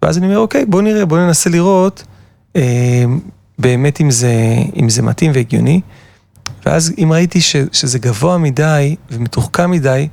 [0.01, 2.03] ואז אני אומר, אוקיי, בוא נראה, בוא ננסה לראות
[2.55, 3.03] אה,
[3.59, 4.33] באמת אם זה,
[4.75, 5.81] אם זה מתאים והגיוני.
[6.65, 10.07] ואז אם ראיתי ש, שזה גבוה מדי ומתוחכם מדי,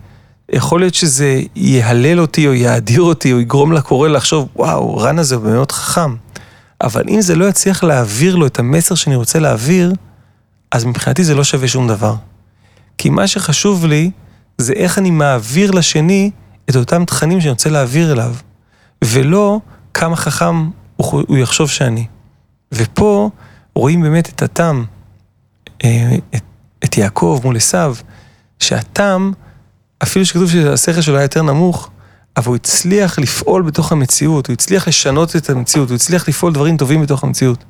[0.52, 5.34] יכול להיות שזה יהלל אותי או יאדיר אותי או יגרום לקורא לחשוב, וואו, רן הזה
[5.34, 6.14] הוא מאוד חכם.
[6.80, 9.92] אבל אם זה לא יצליח להעביר לו את המסר שאני רוצה להעביר,
[10.72, 12.14] אז מבחינתי זה לא שווה שום דבר.
[12.98, 14.10] כי מה שחשוב לי
[14.58, 16.30] זה איך אני מעביר לשני
[16.70, 18.34] את אותם תכנים שאני רוצה להעביר אליו,
[19.04, 19.60] ולא
[19.94, 22.06] כמה חכם הוא, הוא יחשוב שאני.
[22.72, 23.30] ופה
[23.74, 24.72] רואים באמת את אה,
[25.78, 26.42] את,
[26.84, 27.96] את יעקב מול עשיו,
[28.58, 29.32] שהתם,
[30.02, 31.90] אפילו שכתוב שהשכל שלו היה יותר נמוך,
[32.36, 36.76] אבל הוא הצליח לפעול בתוך המציאות, הוא הצליח לשנות את המציאות, הוא הצליח לפעול דברים
[36.76, 37.64] טובים בתוך המציאות.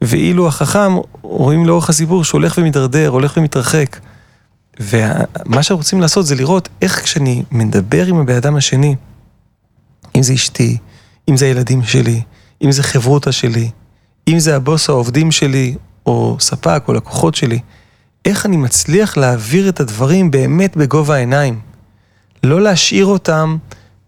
[0.00, 0.92] ואילו החכם,
[1.22, 3.98] רואים לאורך הסיפור שהוא הולך ומידרדר, הולך ומתרחק.
[4.80, 8.96] ומה שרוצים לעשות זה לראות איך כשאני מדבר עם הבן אדם השני,
[10.16, 10.76] אם זה אשתי,
[11.28, 12.22] אם זה הילדים שלי,
[12.62, 13.70] אם זה חברותא שלי,
[14.28, 15.74] אם זה הבוס העובדים שלי,
[16.06, 17.58] או ספק או לקוחות שלי,
[18.24, 21.60] איך אני מצליח להעביר את הדברים באמת בגובה העיניים.
[22.42, 23.56] לא להשאיר אותם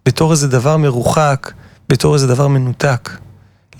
[0.07, 1.53] בתור איזה דבר מרוחק,
[1.89, 3.11] בתור איזה דבר מנותק.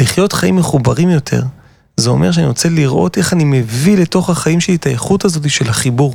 [0.03, 1.43] לחיות חיים מחוברים יותר,
[1.97, 5.69] זה אומר שאני רוצה לראות איך אני מביא לתוך החיים שלי את האיכות הזאת של
[5.69, 6.15] החיבור.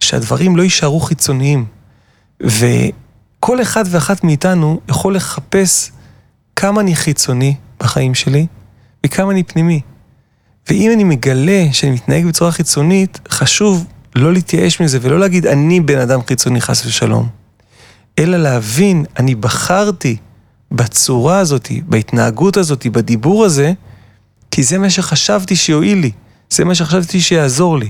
[0.00, 1.66] שהדברים לא יישארו חיצוניים.
[2.40, 5.92] וכל אחד ואחת מאיתנו יכול לחפש
[6.56, 8.46] כמה אני חיצוני בחיים שלי
[9.06, 9.80] וכמה אני פנימי.
[10.68, 13.86] ואם אני מגלה שאני מתנהג בצורה חיצונית, חשוב
[14.16, 17.28] לא להתייאש מזה ולא להגיד אני בן אדם חיצוני חס ושלום.
[18.18, 20.16] אלא להבין, אני בחרתי
[20.72, 23.72] בצורה הזאת, בהתנהגות הזאת, בדיבור הזה,
[24.50, 26.10] כי זה מה שחשבתי שיועיל לי,
[26.50, 27.88] זה מה שחשבתי שיעזור לי.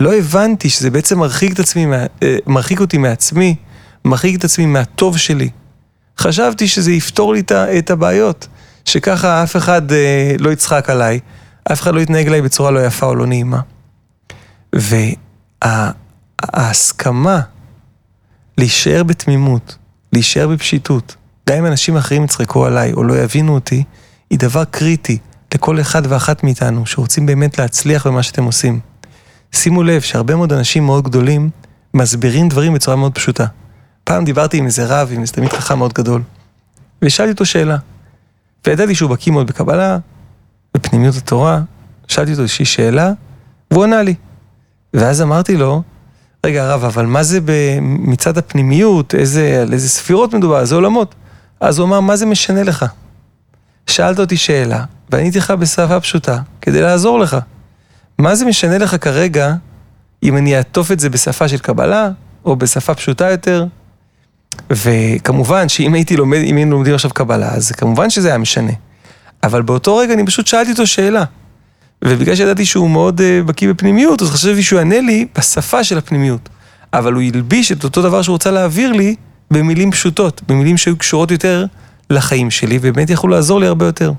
[0.00, 1.86] לא הבנתי שזה בעצם מרחיק את עצמי,
[2.22, 3.54] אה, מרחיק אותי מעצמי,
[4.04, 5.48] מרחיק את עצמי מהטוב שלי.
[6.18, 7.42] חשבתי שזה יפתור לי
[7.78, 8.48] את הבעיות,
[8.84, 11.20] שככה אף אחד אה, לא יצחק עליי,
[11.72, 13.60] אף אחד לא יתנהג אליי בצורה לא יפה או לא נעימה.
[16.42, 17.40] וההסכמה
[18.58, 19.76] להישאר בתמימות,
[20.12, 21.16] להישאר בפשיטות,
[21.50, 23.84] גם אם אנשים אחרים יצחקו עליי או לא יבינו אותי,
[24.30, 25.18] היא דבר קריטי
[25.54, 28.80] לכל אחד ואחת מאיתנו שרוצים באמת להצליח במה שאתם עושים.
[29.52, 31.50] שימו לב שהרבה מאוד אנשים מאוד גדולים
[31.94, 33.46] מסבירים דברים בצורה מאוד פשוטה.
[34.04, 36.22] פעם דיברתי עם איזה רב, עם איזה תלמיד חכם מאוד גדול,
[37.02, 37.76] ושאלתי אותו שאלה.
[38.66, 39.98] וידעתי שהוא בקיא מאוד בקבלה,
[40.74, 41.60] בפנימיות התורה,
[42.08, 43.12] שאלתי אותו איזושהי שאלה,
[43.70, 44.14] והוא ענה לי.
[44.94, 45.82] ואז אמרתי לו,
[46.46, 47.38] רגע הרב, אבל מה זה
[47.80, 51.14] מצד הפנימיות, איזה, על איזה ספירות מדובר, איזה עולמות?
[51.60, 52.84] אז הוא אמר, מה זה משנה לך?
[53.86, 57.36] שאלת אותי שאלה, ועניתי לך בשפה פשוטה, כדי לעזור לך.
[58.18, 59.54] מה זה משנה לך כרגע
[60.22, 62.10] אם אני אעטוף את זה בשפה של קבלה,
[62.44, 63.66] או בשפה פשוטה יותר?
[64.70, 68.72] וכמובן שאם הייתי לומד, אם היינו לומדים עכשיו קבלה, אז כמובן שזה היה משנה.
[69.44, 71.24] אבל באותו רגע אני פשוט שאלתי אותו שאלה.
[72.04, 76.48] ובגלל שידעתי שהוא מאוד uh, בקיא בפנימיות, אז חשבתי שהוא יענה לי בשפה של הפנימיות.
[76.92, 79.14] אבל הוא ילביש את אותו דבר שהוא רוצה להעביר לי
[79.50, 81.66] במילים פשוטות, במילים שהיו קשורות יותר
[82.10, 84.12] לחיים שלי, ובאמת יכלו לעזור לי הרבה יותר.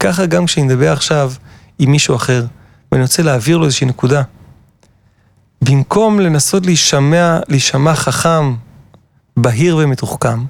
[0.00, 1.32] ככה גם כשאני מדבר עכשיו
[1.78, 2.44] עם מישהו אחר,
[2.92, 4.22] ואני רוצה להעביר לו איזושהי נקודה.
[5.62, 8.54] במקום לנסות להישמע, להישמע חכם,
[9.36, 10.44] בהיר ומתוחכם,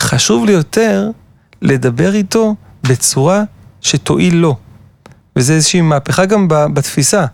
[0.00, 1.10] חשוב לי יותר
[1.62, 3.42] לדבר איתו בצורה
[3.80, 4.56] שתועיל לו.
[5.36, 7.26] וזה איזושהי מהפכה גם בתפיסה,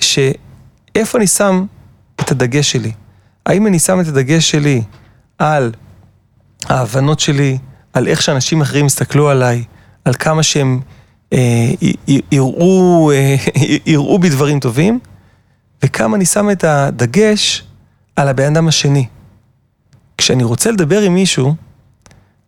[0.00, 1.64] שאיפה אני שם
[2.20, 2.92] את הדגש שלי?
[3.46, 4.82] האם אני שם את הדגש שלי
[5.38, 5.72] על
[6.64, 7.58] ההבנות שלי,
[7.92, 9.64] על איך שאנשים אחרים יסתכלו עליי,
[10.04, 10.80] על כמה שהם
[11.32, 11.70] אה,
[12.32, 13.36] יראו, אה,
[13.86, 14.98] יראו בי דברים טובים,
[15.84, 17.64] וכמה אני שם את הדגש
[18.16, 19.06] על הבן אדם השני.
[20.18, 21.54] כשאני רוצה לדבר עם מישהו,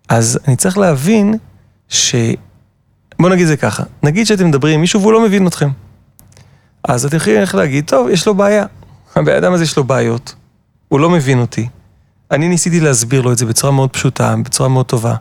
[0.08, 1.34] אז אני צריך להבין
[1.88, 2.14] ש...
[3.18, 5.70] בוא נגיד זה ככה, נגיד שאתם מדברים עם מישהו והוא לא מבין אתכם.
[6.88, 8.66] אז אתם יכולים ללכת להגיד, טוב, יש לו בעיה.
[9.16, 10.34] הבן אדם הזה יש לו בעיות,
[10.88, 11.68] הוא לא מבין אותי.
[12.30, 15.14] אני ניסיתי להסביר לו את זה בצורה מאוד פשוטה, בצורה מאוד טובה.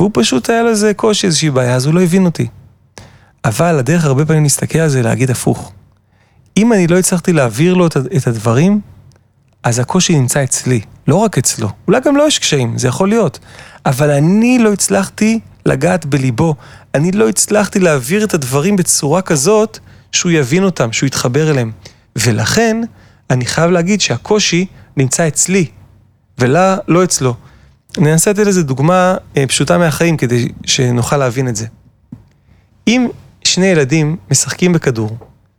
[0.00, 2.46] והוא פשוט היה לו איזה קושי, איזושהי בעיה, אז הוא לא הבין אותי.
[3.44, 5.72] אבל הדרך הרבה פעמים להסתכל על זה להגיד הפוך.
[6.56, 8.80] אם אני לא הצלחתי להעביר לו את הדברים,
[9.62, 11.68] אז הקושי נמצא אצלי, לא רק אצלו.
[11.86, 13.38] אולי גם לו לא יש קשיים, זה יכול להיות.
[13.86, 16.54] אבל אני לא הצלחתי לגעת בליבו.
[16.94, 19.78] אני לא הצלחתי להעביר את הדברים בצורה כזאת
[20.12, 21.70] שהוא יבין אותם, שהוא יתחבר אליהם.
[22.16, 22.76] ולכן,
[23.30, 25.66] אני חייב להגיד שהקושי נמצא אצלי,
[26.38, 27.34] ולא לא אצלו.
[27.98, 31.66] אני אנסה לתת לזה דוגמה אה, פשוטה מהחיים כדי שנוכל להבין את זה.
[32.88, 33.08] אם
[33.44, 35.16] שני ילדים משחקים בכדור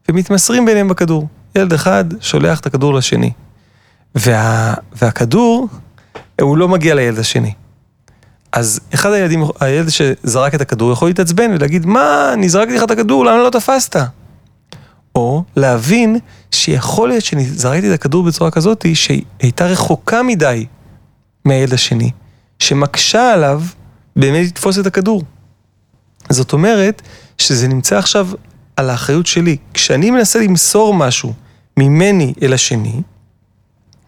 [0.10, 3.32] ומתמסרים ביניהם בכדור, ילד אחד שולח את הכדור לשני,
[4.16, 5.68] וה, והכדור,
[6.42, 7.54] הוא לא מגיע לילד השני.
[8.54, 12.92] אז אחד הילדים, הילד שזרק את הכדור יכול להתעצבן ולהגיד, מה, אני זרקתי לך את
[12.92, 13.96] הכדור, למה לא תפסת?
[15.16, 16.18] או להבין
[16.52, 20.66] שיכול להיות שאני זרקתי את הכדור בצורה כזאת שהיא הייתה רחוקה מדי
[21.46, 22.12] מהילד השני,
[22.60, 23.62] שמקשה עליו
[24.16, 25.24] באמת לתפוס את הכדור.
[26.30, 27.02] זאת אומרת
[27.38, 28.28] שזה נמצא עכשיו
[28.76, 29.58] על האחריות שלי.
[29.74, 31.34] כשאני מנסה למסור משהו
[31.78, 33.02] ממני אל השני,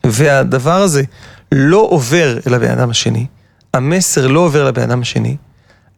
[0.06, 1.04] והדבר הזה
[1.52, 3.26] לא עובר אל הבן אדם השני,
[3.74, 5.36] המסר לא עובר לבן אדם השני,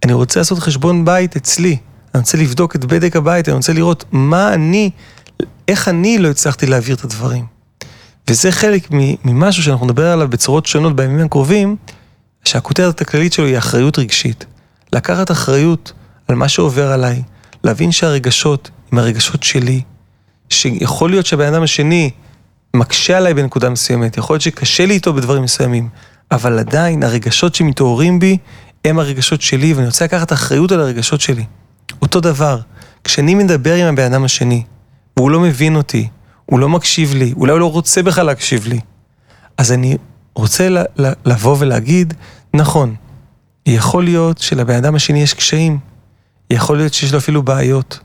[0.04, 1.78] אני רוצה לעשות חשבון בית אצלי.
[2.14, 4.90] אני רוצה לבדוק את בדק הבית, אני רוצה לראות מה אני,
[5.68, 7.46] איך אני לא הצלחתי להעביר את הדברים.
[8.30, 8.88] וזה חלק
[9.26, 11.76] ממשהו שאנחנו נדבר עליו בצורות שונות בימים הקרובים,
[12.44, 14.46] שהכותרת הכללית שלו היא אחריות רגשית.
[14.94, 15.94] לקחת אחריות
[16.28, 17.22] על מה שעובר עליי,
[17.64, 19.82] להבין שהרגשות הם הרגשות שלי,
[20.50, 22.12] שיכול להיות שהבן אדם השני
[22.74, 25.90] מקשה עליי בנקודה מסוימת, יכול להיות שקשה לי איתו בדברים מסוימים,
[26.32, 28.38] אבל עדיין הרגשות שמתעוררים בי
[28.86, 31.46] הם הרגשות שלי, ואני רוצה לקחת אחריות על הרגשות שלי.
[32.02, 32.60] אותו דבר,
[33.04, 34.64] כשאני מדבר עם הבן אדם השני,
[35.18, 36.08] והוא לא מבין אותי,
[36.46, 38.80] הוא לא מקשיב לי, אולי הוא לא רוצה בכלל להקשיב לי,
[39.58, 39.98] אז אני
[40.36, 40.68] רוצה
[41.26, 42.14] לבוא ולהגיד,
[42.54, 42.96] נכון,
[43.66, 45.80] יכול להיות שלבן אדם השני יש קשיים,
[46.50, 48.00] יכול להיות שיש לו אפילו בעיות,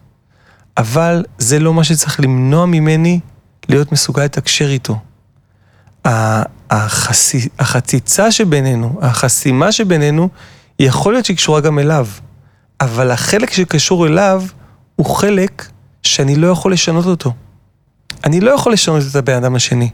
[0.77, 3.21] אבל זה לא מה שצריך למנוע ממני
[3.69, 4.99] להיות מסוגל לתקשר איתו.
[6.05, 10.29] החסי, החציצה שבינינו, החסימה שבינינו,
[10.79, 12.07] יכול להיות שהיא קשורה גם אליו,
[12.81, 14.43] אבל החלק שקשור אליו
[14.97, 15.67] הוא חלק
[16.03, 17.33] שאני לא יכול לשנות אותו.
[18.25, 19.91] אני לא יכול לשנות את הבן אדם השני.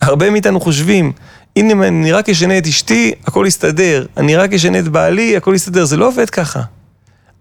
[0.00, 1.12] הרבה מאיתנו חושבים,
[1.56, 4.06] הנה אני רק אשנה את אשתי, הכל יסתדר.
[4.16, 5.84] אני רק אשנה את בעלי, הכל יסתדר.
[5.84, 6.62] זה לא עובד ככה.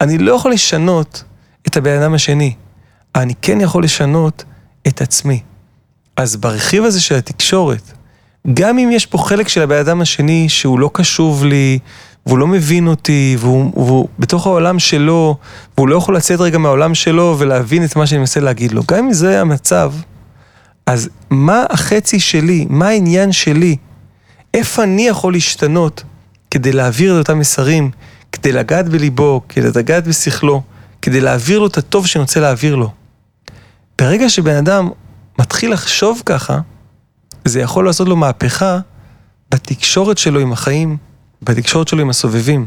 [0.02, 1.24] אני לא יכול לשנות
[1.68, 2.54] את הבן אדם השני.
[3.16, 4.44] אני כן יכול לשנות
[4.88, 5.42] את עצמי.
[6.18, 7.92] אז ברכיב הזה של התקשורת,
[8.54, 11.80] גם אם יש פה חלק של הבן אדם השני שהוא לא קשוב לי,
[12.26, 15.38] והוא לא מבין אותי, והוא, והוא בתוך העולם שלו,
[15.78, 18.82] והוא לא יכול לצאת רגע מהעולם שלו ולהבין את מה שאני מנסה להגיד לו.
[18.88, 19.94] גם אם זה המצב,
[20.86, 23.76] אז מה החצי שלי, מה העניין שלי,
[24.54, 26.04] איפה אני יכול להשתנות
[26.52, 27.92] כדי להעביר את אותם מסרים,
[28.32, 30.62] כדי לגעת בליבו, כדי לגעת בשכלו,
[31.02, 32.90] כדי להעביר לו את הטוב שאני רוצה להעביר לו.
[34.00, 34.90] ברגע שבן אדם
[35.40, 36.60] מתחיל לחשוב ככה,
[37.46, 38.80] זה יכול לעשות לו מהפכה
[39.52, 40.98] בתקשורת שלו עם החיים,
[41.42, 42.66] בתקשורת שלו עם הסובבים.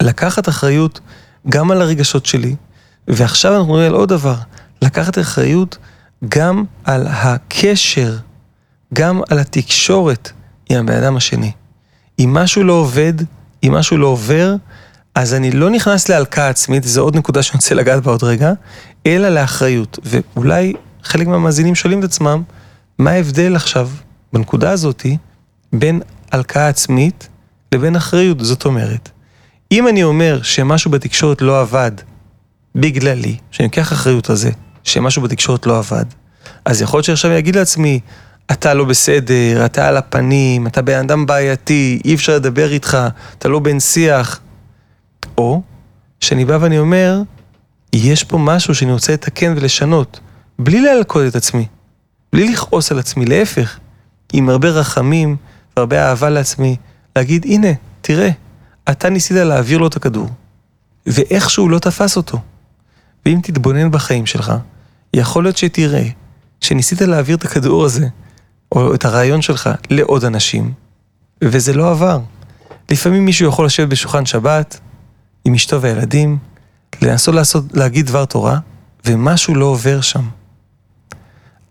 [0.00, 1.00] לקחת אחריות
[1.48, 2.56] גם על הרגשות שלי,
[3.08, 4.36] ועכשיו אנחנו נראה על עוד דבר,
[4.82, 5.78] לקחת אחריות
[6.28, 8.16] גם על הקשר,
[8.94, 10.30] גם על התקשורת
[10.70, 11.52] עם הבן אדם השני.
[12.18, 13.12] אם משהו לא עובד,
[13.64, 14.54] אם משהו לא עובר,
[15.14, 18.52] אז אני לא נכנס להלקאה עצמית, זו עוד נקודה שאני רוצה לגעת בה עוד רגע,
[19.06, 19.98] אלא לאחריות.
[20.04, 20.72] ואולי
[21.02, 22.42] חלק מהמאזינים שואלים את עצמם,
[22.98, 23.90] מה ההבדל עכשיו,
[24.32, 25.16] בנקודה הזאתי,
[25.72, 26.00] בין
[26.32, 27.28] הלקאה עצמית
[27.72, 28.44] לבין אחריות?
[28.44, 29.10] זאת אומרת,
[29.72, 31.92] אם אני אומר שמשהו בתקשורת לא עבד
[32.74, 34.50] בגללי, שאני לוקח אחריות על זה,
[34.84, 36.04] שמשהו בתקשורת לא עבד,
[36.64, 38.00] אז יכול להיות שעכשיו אני אגיד לעצמי,
[38.52, 42.98] אתה לא בסדר, אתה על הפנים, אתה בן אדם בעייתי, אי אפשר לדבר איתך,
[43.38, 44.40] אתה לא בן שיח.
[45.38, 45.62] או
[46.20, 47.22] שאני בא ואני אומר,
[47.92, 50.20] יש פה משהו שאני רוצה לתקן ולשנות,
[50.58, 51.66] בלי להלקוד את עצמי,
[52.32, 53.78] בלי לכעוס על עצמי, להפך,
[54.32, 55.36] עם הרבה רחמים
[55.76, 56.76] והרבה אהבה לעצמי,
[57.16, 57.68] להגיד, הנה,
[58.00, 58.30] תראה,
[58.90, 60.28] אתה ניסית להעביר לו את הכדור,
[61.06, 62.38] ואיכשהו לא תפס אותו.
[63.26, 64.52] ואם תתבונן בחיים שלך,
[65.14, 66.04] יכול להיות שתראה
[66.60, 68.08] שניסית להעביר את הכדור הזה,
[68.72, 70.72] או את הרעיון שלך, לעוד אנשים,
[71.42, 72.20] וזה לא עבר.
[72.90, 74.80] לפעמים מישהו יכול לשבת בשולחן שבת,
[75.44, 76.38] עם אשתו והילדים,
[77.02, 78.58] לנסות לעשות, להגיד דבר תורה,
[79.06, 80.28] ומשהו לא עובר שם.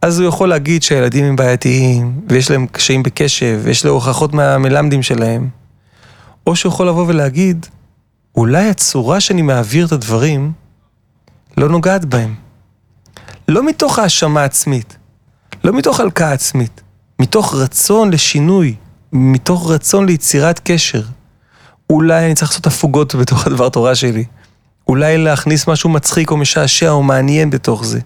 [0.02, 5.04] אז הוא יכול להגיד שהילדים הם בעייתיים, ויש להם קשיים בקשב, ויש לו הוכחות מהמלמדים
[5.04, 5.50] שלהם.
[6.48, 7.66] או שהוא יכול לבוא ולהגיד,
[8.36, 10.52] אולי הצורה שאני מעביר את הדברים
[11.58, 12.36] לא נוגעת בהם.
[13.48, 14.98] לא מתוך האשמה עצמית,
[15.64, 16.82] לא מתוך הלקאה עצמית,
[17.20, 18.76] מתוך רצון לשינוי,
[19.14, 21.04] מתוך רצון ליצירת קשר.
[21.90, 24.24] אולי אני צריך לעשות הפוגות בתוך הדבר תורה שלי.
[24.88, 28.00] אולי להכניס משהו מצחיק או משעשע או מעניין בתוך זה.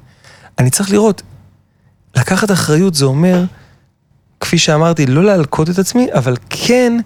[0.59, 1.21] אני צריך לראות,
[2.15, 3.43] לקחת אחריות זה אומר,
[4.39, 6.97] כפי שאמרתי, לא להלקות את עצמי, אבל כן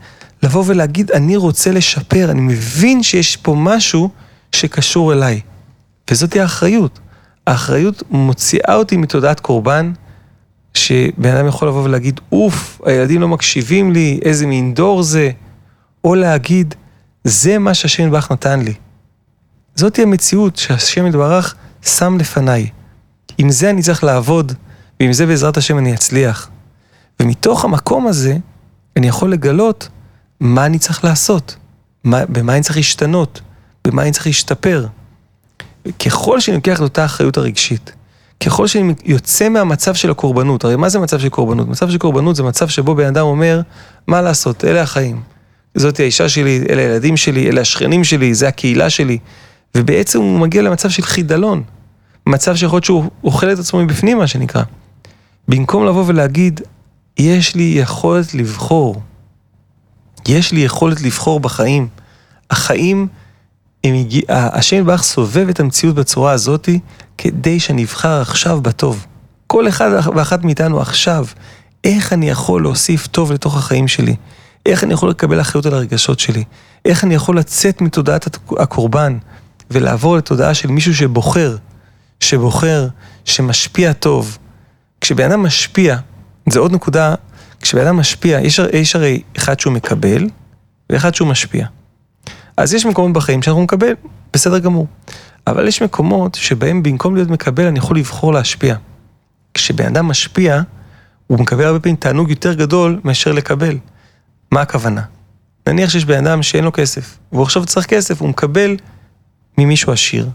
[0.44, 4.10] לבוא ולהגיד, אני רוצה לשפר, אני מבין שיש פה משהו
[4.52, 5.42] שקשור אליי.
[6.12, 7.00] וזאת האחריות.
[7.48, 9.92] האחריות מוציאה אותי מתודעת קורבן,
[10.74, 15.32] שבן אדם יכול לבוא ולהגיד, אוף, הילדים לא מקשיבים לי, איזה מין דור זה,
[16.04, 16.76] או להגיד,
[17.24, 18.74] זה מה שהשם יתברך נתן לי.
[19.76, 22.70] זאתי המציאות שהשם יתברך שם לפניי.
[23.38, 24.54] עם זה אני צריך לעבוד,
[25.00, 26.50] ועם זה בעזרת השם אני אצליח.
[27.20, 28.38] ומתוך המקום הזה,
[28.98, 29.90] אני יכול לגלות
[30.40, 31.56] מה אני צריך לעשות,
[32.04, 33.42] מה, במה אני צריך להשתנות,
[33.88, 34.86] במה אני צריך להשתפר.
[36.06, 37.92] ככל שאני לוקח את אותה אחריות הרגשית,
[38.44, 41.68] ככל שאני יוצא מהמצב של הקורבנות, הרי מה זה מצב של קורבנות?
[41.68, 43.62] מצב של קורבנות זה מצב שבו בן אדם אומר,
[44.08, 45.22] מה לעשות, אלה החיים.
[45.76, 49.18] זאתי האישה שלי, אלה הילדים שלי, אלה השכנים שלי, זה הקהילה שלי.
[49.76, 51.64] ובעצם הוא מגיע למצב של חידלון.
[52.28, 54.64] מצב שיכול להיות שהוא אוכל את עצמו מבפנים, מה שנקרא.
[55.50, 56.62] במקום לבוא ולהגיד,
[57.18, 59.02] יש לי יכולת לבחור.
[60.28, 61.88] יש לי יכולת לבחור בחיים.
[62.50, 63.08] החיים,
[63.84, 64.22] הם הגיע...
[64.30, 66.80] השם יתברך סובב את המציאות בצורה הזאתי,
[67.18, 69.06] כדי שאני אבחר עכשיו בטוב.
[69.48, 71.26] כל אחד ואחת מאיתנו עכשיו,
[71.84, 74.16] איך אני יכול להוסיף טוב לתוך החיים שלי?
[74.66, 76.44] איך אני יכול לקבל אחריות על הרגשות שלי?
[76.86, 79.18] איך אני יכול לצאת מתודעת הקורבן
[79.72, 81.56] ולעבור לתודעה של מישהו שבוחר,
[82.20, 82.88] שבוחר,
[83.26, 84.38] שמשפיע טוב.
[85.02, 85.98] כשבן אדם משפיע,
[86.50, 87.16] זה עוד נקודה,
[87.62, 90.30] כשבן אדם משפיע, יש, יש הרי אחד שהוא מקבל
[90.90, 91.68] ואחד שהוא משפיע.
[92.58, 93.94] אז יש מקומות בחיים שאנחנו נקבל,
[94.34, 94.88] בסדר גמור.
[95.48, 98.76] אבל יש מקומות שבהם במקום להיות מקבל, אני יכול לבחור להשפיע.
[99.54, 100.62] כשבן אדם משפיע,
[101.28, 103.78] הוא מקבל הרבה פעמים תענוג יותר גדול מאשר לקבל.
[104.52, 105.02] מה הכוונה?
[105.68, 108.76] נניח שיש בן אדם שאין לו כסף, והוא עכשיו צריך כסף, הוא מקבל
[109.58, 110.30] ממישהו עשיר.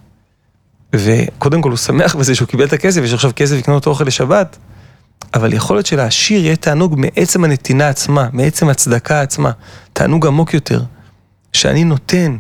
[0.99, 4.57] וקודם כל הוא שמח בזה שהוא קיבל את הכסף, יש עכשיו כסף לקנות אוכל לשבת,
[5.35, 9.51] אבל יכול להיות שלעשיר יהיה תענוג מעצם הנתינה עצמה, מעצם הצדקה עצמה,
[9.93, 10.83] תענוג עמוק יותר,
[11.53, 12.37] שאני נותן.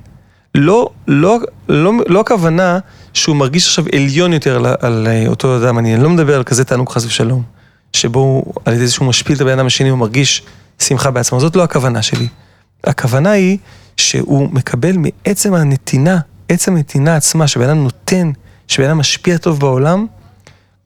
[0.54, 1.38] לא, לא,
[1.68, 2.78] לא, לא הכוונה
[3.14, 6.88] שהוא מרגיש עכשיו עליון יותר על, על אותו אדם, אני לא מדבר על כזה תענוג
[6.88, 7.42] חס ושלום,
[7.92, 10.42] שבו הוא, על ידי זה שהוא משפיל את הבן אדם השני, הוא מרגיש
[10.78, 12.28] שמחה בעצמו, זאת לא הכוונה שלי.
[12.84, 13.58] הכוונה היא
[13.96, 18.30] שהוא מקבל מעצם הנתינה, עצם הנתינה עצמה, שבן אדם נותן,
[18.68, 20.06] שבן אדם משפיע טוב בעולם,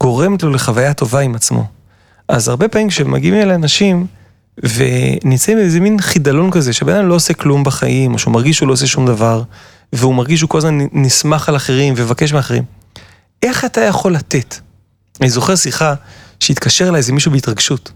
[0.00, 1.66] גורמת לו לחוויה טובה עם עצמו.
[2.28, 4.06] אז הרבה פעמים כשמגיעים אל אנשים,
[4.62, 8.68] ונמצאים באיזה מין חידלון כזה, שבן אדם לא עושה כלום בחיים, או שהוא מרגיש שהוא
[8.68, 9.42] לא עושה שום דבר,
[9.92, 12.62] והוא מרגיש שהוא כל הזמן נסמך על אחרים ומבקש מאחרים.
[13.42, 14.54] איך אתה יכול לתת?
[15.20, 15.94] אני זוכר שיחה
[16.40, 17.92] שהתקשר אליי איזה מישהו בהתרגשות.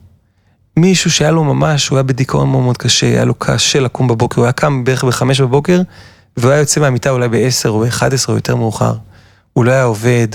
[0.76, 4.40] מישהו שהיה לו ממש, הוא היה בדיכאון מאוד מאוד קשה, היה לו קשה לקום בבוקר,
[4.40, 5.80] הוא היה קם בערך בחמש בבוקר,
[6.36, 8.94] והוא היה יוצא מהמיטה אולי בעשר או באחד עשרה או יותר מאוחר.
[9.52, 10.28] הוא לא היה עובד,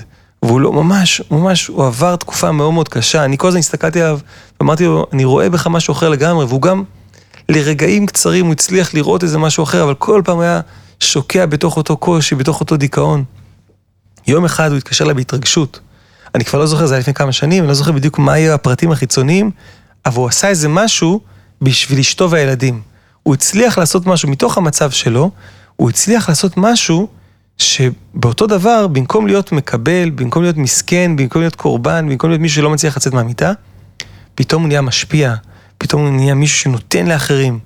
[0.43, 3.25] והוא לא, ממש, ממש, הוא עבר תקופה מאוד מאוד קשה.
[3.25, 4.19] אני כל הזמן הסתכלתי עליו,
[4.59, 6.83] ואמרתי לו, אני רואה בך משהו אחר לגמרי, והוא גם,
[7.49, 10.61] לרגעים קצרים הוא הצליח לראות איזה משהו אחר, אבל כל פעם היה
[10.99, 13.23] שוקע בתוך אותו קושי, בתוך אותו דיכאון.
[14.27, 15.79] יום אחד הוא התקשר אליי בהתרגשות.
[16.35, 18.53] אני כבר לא זוכר, זה היה לפני כמה שנים, אני לא זוכר בדיוק מה היו
[18.53, 19.51] הפרטים החיצוניים,
[20.05, 21.19] אבל הוא עשה איזה משהו
[21.61, 22.81] בשביל אשתו והילדים.
[23.23, 25.31] הוא הצליח לעשות משהו מתוך המצב שלו,
[25.75, 27.07] הוא הצליח לעשות משהו
[27.57, 32.69] שבאותו דבר, במקום להיות מקבל, במקום להיות מסכן, במקום להיות קורבן, במקום להיות מישהו שלא
[32.69, 33.51] מצליח לצאת מהמיטה,
[34.35, 35.35] פתאום הוא נהיה משפיע,
[35.77, 37.59] פתאום הוא נהיה מישהו שנותן לאחרים.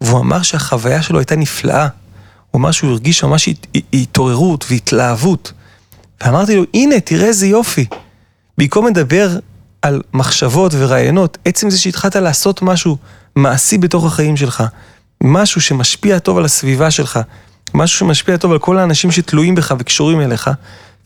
[0.00, 1.88] והוא אמר שהחוויה שלו הייתה נפלאה.
[2.50, 3.48] הוא אמר שהוא הרגיש ממש
[3.92, 5.52] התעוררות והתלהבות.
[6.20, 7.86] ואמרתי לו, הנה, תראה איזה יופי.
[8.58, 9.38] במקום לדבר
[9.82, 12.96] על מחשבות ורעיונות, עצם זה שהתחלת לעשות משהו
[13.36, 14.64] מעשי בתוך החיים שלך,
[15.22, 17.20] משהו שמשפיע טוב על הסביבה שלך,
[17.74, 20.50] משהו שמשפיע טוב על כל האנשים שתלויים בך וקשורים אליך,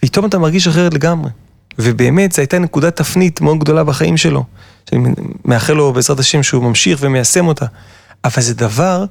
[0.00, 1.30] פתאום אתה מרגיש אחרת לגמרי.
[1.78, 4.44] ובאמת, זו הייתה נקודת תפנית מאוד גדולה בחיים שלו,
[4.90, 5.08] שאני
[5.44, 7.66] מאחל לו בעזרת השם שהוא ממשיך ומיישם אותה.
[8.24, 9.04] אבל זה דבר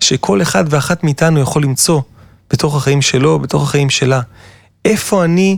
[0.00, 2.00] שכל אחד ואחת מאיתנו יכול למצוא
[2.50, 4.20] בתוך החיים שלו, בתוך החיים שלה.
[4.84, 5.56] איפה אני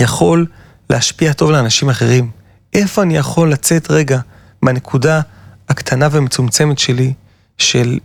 [0.00, 0.46] יכול
[0.90, 2.30] להשפיע טוב לאנשים אחרים?
[2.74, 4.20] איפה אני יכול לצאת רגע
[4.62, 5.20] מהנקודה
[5.68, 7.12] הקטנה והמצומצמת שלי
[7.58, 7.98] של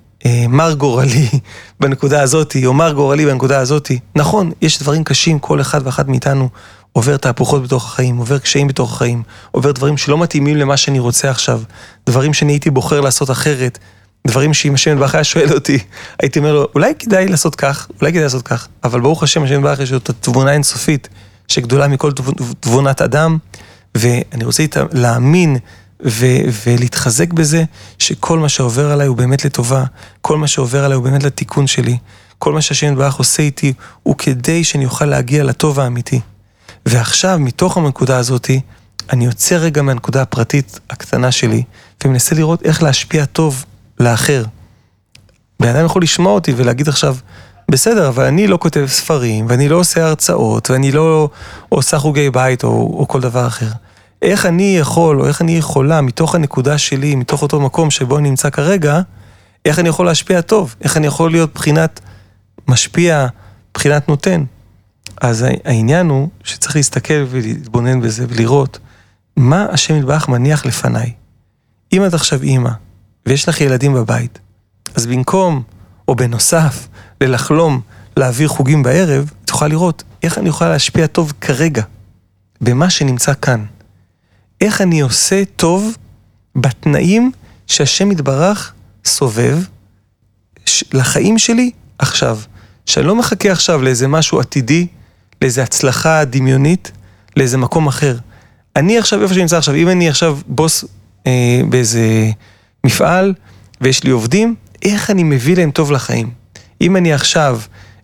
[0.49, 1.29] מר גורלי
[1.79, 3.99] בנקודה הזאתי, או מר גורלי בנקודה הזאתי.
[4.15, 6.49] נכון, יש דברים קשים, כל אחד ואחת מאיתנו
[6.93, 11.29] עובר תהפוכות בתוך החיים, עובר קשיים בתוך החיים, עובר דברים שלא מתאימים למה שאני רוצה
[11.29, 11.61] עכשיו,
[12.07, 13.79] דברים שאני הייתי בוחר לעשות אחרת,
[14.27, 15.79] דברים שאם השם יתברך היה שואל אותי,
[16.21, 19.55] הייתי אומר לו, אולי כדאי לעשות כך, אולי כדאי לעשות כך, אבל ברוך השם, השם
[19.55, 21.09] יתברך יש לו את התבונה האינסופית,
[21.47, 22.11] שגדולה מכל
[22.59, 23.37] תבונת אדם,
[23.95, 25.57] ואני רוצה להאמין
[26.05, 27.63] ו- ולהתחזק בזה
[27.99, 29.83] שכל מה שעובר עליי הוא באמת לטובה,
[30.21, 31.97] כל מה שעובר עליי הוא באמת לתיקון שלי,
[32.39, 33.73] כל מה שהשם יתברך עושה איתי
[34.03, 36.19] הוא כדי שאני אוכל להגיע לטוב האמיתי.
[36.85, 38.61] ועכשיו, מתוך הנקודה הזאתי,
[39.09, 41.63] אני יוצא רגע מהנקודה הפרטית הקטנה שלי,
[42.03, 43.65] ומנסה לראות איך להשפיע טוב
[43.99, 44.43] לאחר.
[45.59, 47.15] בן אדם יכול לשמוע אותי ולהגיד עכשיו,
[47.71, 51.29] בסדר, אבל אני לא כותב ספרים, ואני לא עושה הרצאות, ואני לא
[51.69, 53.69] עושה חוגי בית או, או כל דבר אחר.
[54.23, 58.29] איך אני יכול, או איך אני יכולה, מתוך הנקודה שלי, מתוך אותו מקום שבו אני
[58.29, 59.01] נמצא כרגע,
[59.65, 60.75] איך אני יכול להשפיע טוב?
[60.81, 61.99] איך אני יכול להיות בחינת
[62.67, 63.27] משפיע,
[63.73, 64.43] בחינת נותן?
[65.21, 68.79] אז העניין הוא שצריך להסתכל ולהתבונן בזה ולראות
[69.37, 71.13] מה השם יתברך מניח לפניי.
[71.93, 72.71] אם את עכשיו אימא,
[73.25, 74.39] ויש לך ילדים בבית,
[74.95, 75.63] אז במקום,
[76.07, 76.87] או בנוסף,
[77.21, 77.81] ללחלום
[78.17, 81.83] להעביר חוגים בערב, יכולה לראות איך אני יכולה להשפיע טוב כרגע.
[82.61, 83.65] במה שנמצא כאן.
[84.61, 85.97] איך אני עושה טוב
[86.55, 87.31] בתנאים
[87.67, 88.73] שהשם יתברך
[89.05, 89.57] סובב
[90.93, 92.39] לחיים שלי עכשיו.
[92.85, 94.87] שאני לא מחכה עכשיו לאיזה משהו עתידי,
[95.41, 96.91] לאיזה הצלחה דמיונית,
[97.37, 98.17] לאיזה מקום אחר.
[98.75, 100.85] אני עכשיו, איפה שאני נמצא עכשיו, אם אני עכשיו בוס
[101.27, 102.29] אה, באיזה
[102.83, 103.33] מפעל
[103.81, 106.29] ויש לי עובדים, איך אני מביא להם טוב לחיים?
[106.81, 107.59] אם אני עכשיו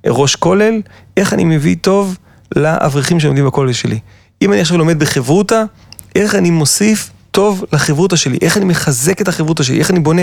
[0.05, 0.81] ראש כולל,
[1.17, 2.17] איך אני מביא טוב
[2.55, 3.99] לאברכים שלומדים בכולל שלי?
[4.41, 5.63] אם אני עכשיו לומד בחברותה,
[6.15, 8.37] איך אני מוסיף טוב לחברותה שלי?
[8.41, 9.79] איך אני מחזק את החברותה שלי?
[9.79, 10.21] איך אני בונה?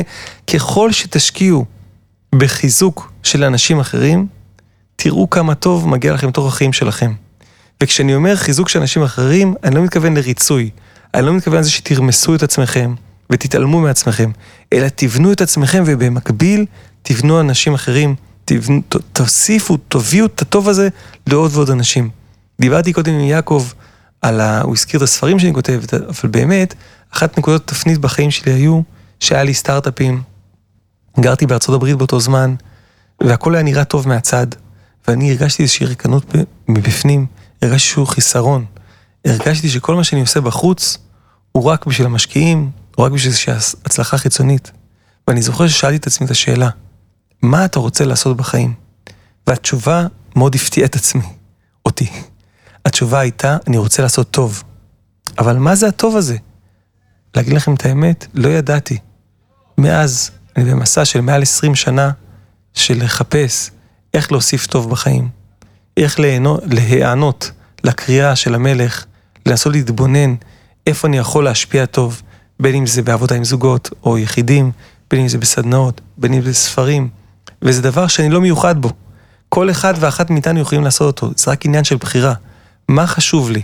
[0.55, 1.65] ככל שתשקיעו
[2.35, 4.27] בחיזוק של אנשים אחרים,
[4.97, 7.13] תראו כמה טוב מגיע לכם תוך החיים שלכם.
[7.83, 10.71] וכשאני אומר חיזוק של אנשים אחרים, אני לא מתכוון לריצוי.
[11.15, 12.95] אני לא מתכוון לזה שתרמסו את עצמכם
[13.31, 14.31] ותתעלמו מעצמכם,
[14.73, 16.67] אלא תבנו את עצמכם ובמקביל
[17.03, 18.15] תבנו אנשים אחרים,
[18.45, 18.81] תבנו,
[19.13, 20.89] תוסיפו, תביאו את הטוב הזה
[21.27, 22.11] לעוד ועוד אנשים.
[22.61, 23.65] דיברתי קודם עם יעקב
[24.23, 24.61] על ה...
[24.61, 26.75] הוא הזכיר את הספרים שאני כותב, אבל באמת,
[27.11, 28.81] אחת נקודות התפנית בחיים שלי היו
[29.21, 30.23] שהיה לי סטארט-אפים.
[31.21, 32.55] גרתי בארצות הברית באותו זמן,
[33.23, 34.47] והכל היה נראה טוב מהצד,
[35.09, 36.35] ואני הרגשתי איזושהי ריקנות
[36.69, 37.27] מבפנים,
[37.63, 38.65] הרגשתי שהוא חיסרון.
[39.25, 40.99] הרגשתי שכל מה שאני עושה בחוץ,
[41.53, 43.53] הוא רק בשביל המשקיעים, הוא רק בשביל איזושהי
[43.85, 44.71] הצלחה חיצונית.
[45.29, 46.69] ואני זוכר ששאלתי את עצמי את השאלה,
[47.43, 48.75] מה אתה רוצה לעשות בחיים?
[49.47, 50.07] והתשובה
[50.37, 51.23] מאוד הפתיעה את עצמי,
[51.87, 52.11] אותי.
[52.87, 54.63] התשובה הייתה, אני רוצה לעשות טוב.
[55.39, 56.37] אבל מה זה הטוב הזה?
[57.37, 58.99] להגיד לכם את האמת, לא ידעתי.
[59.79, 62.11] מאז, אני במסע של מעל 20 שנה
[62.75, 63.71] של לחפש
[64.15, 65.29] איך להוסיף טוב בחיים.
[65.97, 66.21] איך
[66.67, 67.51] להיענות
[67.85, 69.05] לקריאה של המלך,
[69.47, 70.35] לנסות להתבונן
[70.87, 72.23] איפה אני יכול להשפיע טוב,
[72.61, 74.73] בין אם זה בעבודה עם זוגות או יחידים,
[75.11, 77.09] בין אם זה בסדנאות, בין אם זה ספרים,
[77.63, 78.91] וזה דבר שאני לא מיוחד בו.
[79.49, 82.35] כל אחד ואחת מאיתנו יכולים לעשות אותו, זה רק עניין של בחירה.
[82.89, 83.63] מה חשוב לי?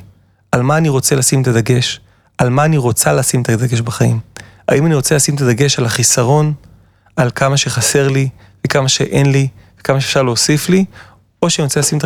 [0.53, 2.01] על מה אני רוצה לשים את הדגש?
[2.39, 4.21] על מה אני רוצה לשים את הדגש בחיים?
[4.69, 6.53] האם אני רוצה לשים את הדגש על החיסרון,
[7.17, 8.29] על כמה שחסר לי,
[8.67, 9.49] וכמה שאין לי,
[9.81, 10.85] וכמה שאפשר להוסיף לי,
[11.43, 11.99] או שאני רוצה לשים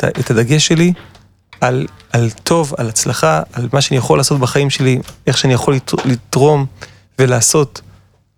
[0.00, 0.92] את הדגש שלי
[1.60, 5.78] על, על טוב, על הצלחה, על מה שאני יכול לעשות בחיים שלי, איך שאני יכול
[6.04, 6.66] לתרום
[7.18, 7.80] ולעשות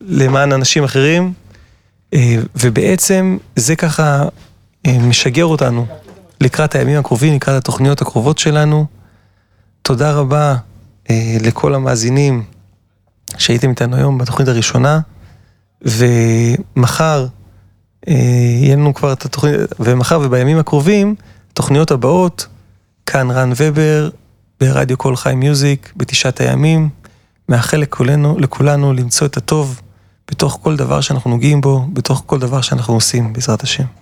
[0.01, 1.33] למען אנשים אחרים,
[2.14, 4.25] אה, ובעצם זה ככה
[4.87, 5.87] אה, משגר אותנו
[6.45, 8.86] לקראת הימים הקרובים, לקראת התוכניות הקרובות שלנו.
[9.82, 10.57] תודה רבה
[11.11, 12.45] אה, לכל המאזינים
[13.38, 15.01] שהייתם איתנו היום בתוכנית הראשונה,
[15.82, 17.26] ומחר
[18.09, 18.14] אה,
[18.62, 21.14] יהיה לנו כבר את התוכנית, ומחר ובימים הקרובים,
[21.53, 22.47] תוכניות הבאות,
[23.07, 24.11] כאן רן ובר,
[24.61, 26.88] ברדיו קול חי מיוזיק, בתשעת הימים,
[27.49, 29.80] מאחל לכולנו, לכולנו למצוא את הטוב
[30.30, 33.84] בתוך כל דבר שאנחנו נוגעים בו, בתוך כל דבר שאנחנו עושים, בעזרת השם.